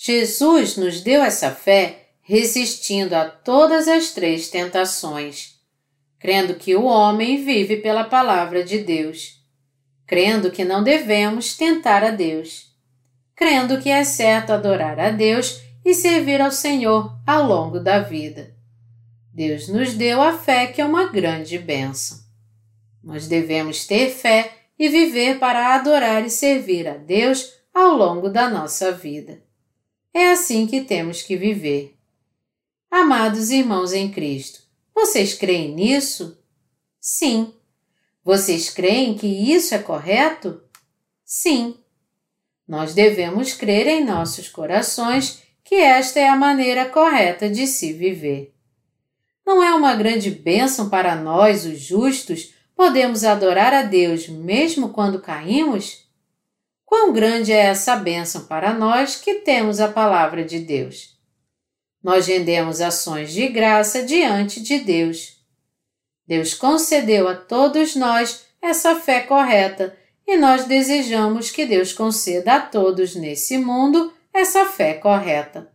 Jesus 0.00 0.76
nos 0.76 1.00
deu 1.00 1.24
essa 1.24 1.50
fé 1.50 2.10
resistindo 2.22 3.14
a 3.14 3.24
todas 3.24 3.88
as 3.88 4.12
três 4.12 4.48
tentações, 4.48 5.58
crendo 6.20 6.54
que 6.54 6.76
o 6.76 6.84
homem 6.84 7.44
vive 7.44 7.78
pela 7.78 8.04
palavra 8.04 8.62
de 8.62 8.78
Deus, 8.78 9.42
crendo 10.06 10.52
que 10.52 10.64
não 10.64 10.84
devemos 10.84 11.56
tentar 11.56 12.04
a 12.04 12.10
Deus, 12.10 12.68
crendo 13.34 13.80
que 13.80 13.90
é 13.90 14.04
certo 14.04 14.52
adorar 14.52 15.00
a 15.00 15.10
Deus 15.10 15.60
e 15.84 15.92
servir 15.92 16.40
ao 16.40 16.52
Senhor 16.52 17.18
ao 17.26 17.44
longo 17.44 17.80
da 17.80 17.98
vida. 17.98 18.54
Deus 19.34 19.66
nos 19.66 19.94
deu 19.94 20.22
a 20.22 20.38
fé 20.38 20.68
que 20.68 20.80
é 20.80 20.84
uma 20.84 21.08
grande 21.08 21.58
bênção. 21.58 22.18
Nós 23.02 23.26
devemos 23.26 23.84
ter 23.84 24.10
fé 24.10 24.52
e 24.78 24.88
viver 24.88 25.40
para 25.40 25.74
adorar 25.74 26.24
e 26.24 26.30
servir 26.30 26.86
a 26.86 26.96
Deus 26.96 27.52
ao 27.74 27.96
longo 27.96 28.28
da 28.28 28.48
nossa 28.48 28.92
vida. 28.92 29.47
É 30.14 30.30
assim 30.30 30.66
que 30.66 30.80
temos 30.80 31.22
que 31.22 31.36
viver. 31.36 31.96
Amados 32.90 33.50
irmãos 33.50 33.92
em 33.92 34.10
Cristo, 34.10 34.62
vocês 34.94 35.34
creem 35.34 35.74
nisso? 35.74 36.42
Sim. 37.00 37.54
Vocês 38.24 38.70
creem 38.70 39.14
que 39.14 39.26
isso 39.26 39.74
é 39.74 39.78
correto? 39.78 40.62
Sim. 41.24 41.76
Nós 42.66 42.94
devemos 42.94 43.52
crer 43.52 43.86
em 43.86 44.04
nossos 44.04 44.48
corações 44.48 45.42
que 45.62 45.74
esta 45.74 46.18
é 46.18 46.28
a 46.28 46.36
maneira 46.36 46.86
correta 46.86 47.48
de 47.48 47.66
se 47.66 47.92
viver. 47.92 48.54
Não 49.46 49.62
é 49.62 49.74
uma 49.74 49.94
grande 49.94 50.30
bênção 50.30 50.88
para 50.88 51.14
nós, 51.14 51.64
os 51.64 51.78
justos, 51.78 52.54
podemos 52.74 53.24
adorar 53.24 53.72
a 53.72 53.82
Deus 53.82 54.28
mesmo 54.28 54.90
quando 54.90 55.20
caímos? 55.20 56.07
Quão 56.88 57.12
grande 57.12 57.52
é 57.52 57.66
essa 57.66 57.96
bênção 57.96 58.46
para 58.46 58.72
nós 58.72 59.14
que 59.14 59.40
temos 59.40 59.78
a 59.78 59.88
palavra 59.88 60.42
de 60.42 60.58
Deus? 60.58 61.18
Nós 62.02 62.26
rendemos 62.26 62.80
ações 62.80 63.30
de 63.30 63.46
graça 63.46 64.02
diante 64.02 64.58
de 64.62 64.78
Deus. 64.78 65.36
Deus 66.26 66.54
concedeu 66.54 67.28
a 67.28 67.34
todos 67.34 67.94
nós 67.94 68.46
essa 68.62 68.94
fé 68.94 69.20
correta 69.20 69.94
e 70.26 70.38
nós 70.38 70.64
desejamos 70.64 71.50
que 71.50 71.66
Deus 71.66 71.92
conceda 71.92 72.54
a 72.54 72.60
todos 72.60 73.14
nesse 73.14 73.58
mundo 73.58 74.10
essa 74.32 74.64
fé 74.64 74.94
correta. 74.94 75.70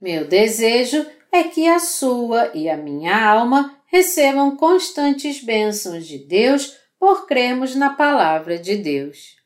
Meu 0.00 0.26
desejo 0.26 1.06
é 1.30 1.44
que 1.44 1.68
a 1.68 1.78
sua 1.78 2.50
e 2.54 2.68
a 2.68 2.76
minha 2.76 3.24
alma 3.24 3.72
recebam 3.86 4.56
constantes 4.56 5.40
bênçãos 5.44 6.04
de 6.04 6.18
Deus 6.18 6.76
por 6.98 7.24
crermos 7.28 7.76
na 7.76 7.90
palavra 7.90 8.58
de 8.58 8.76
Deus. 8.76 9.37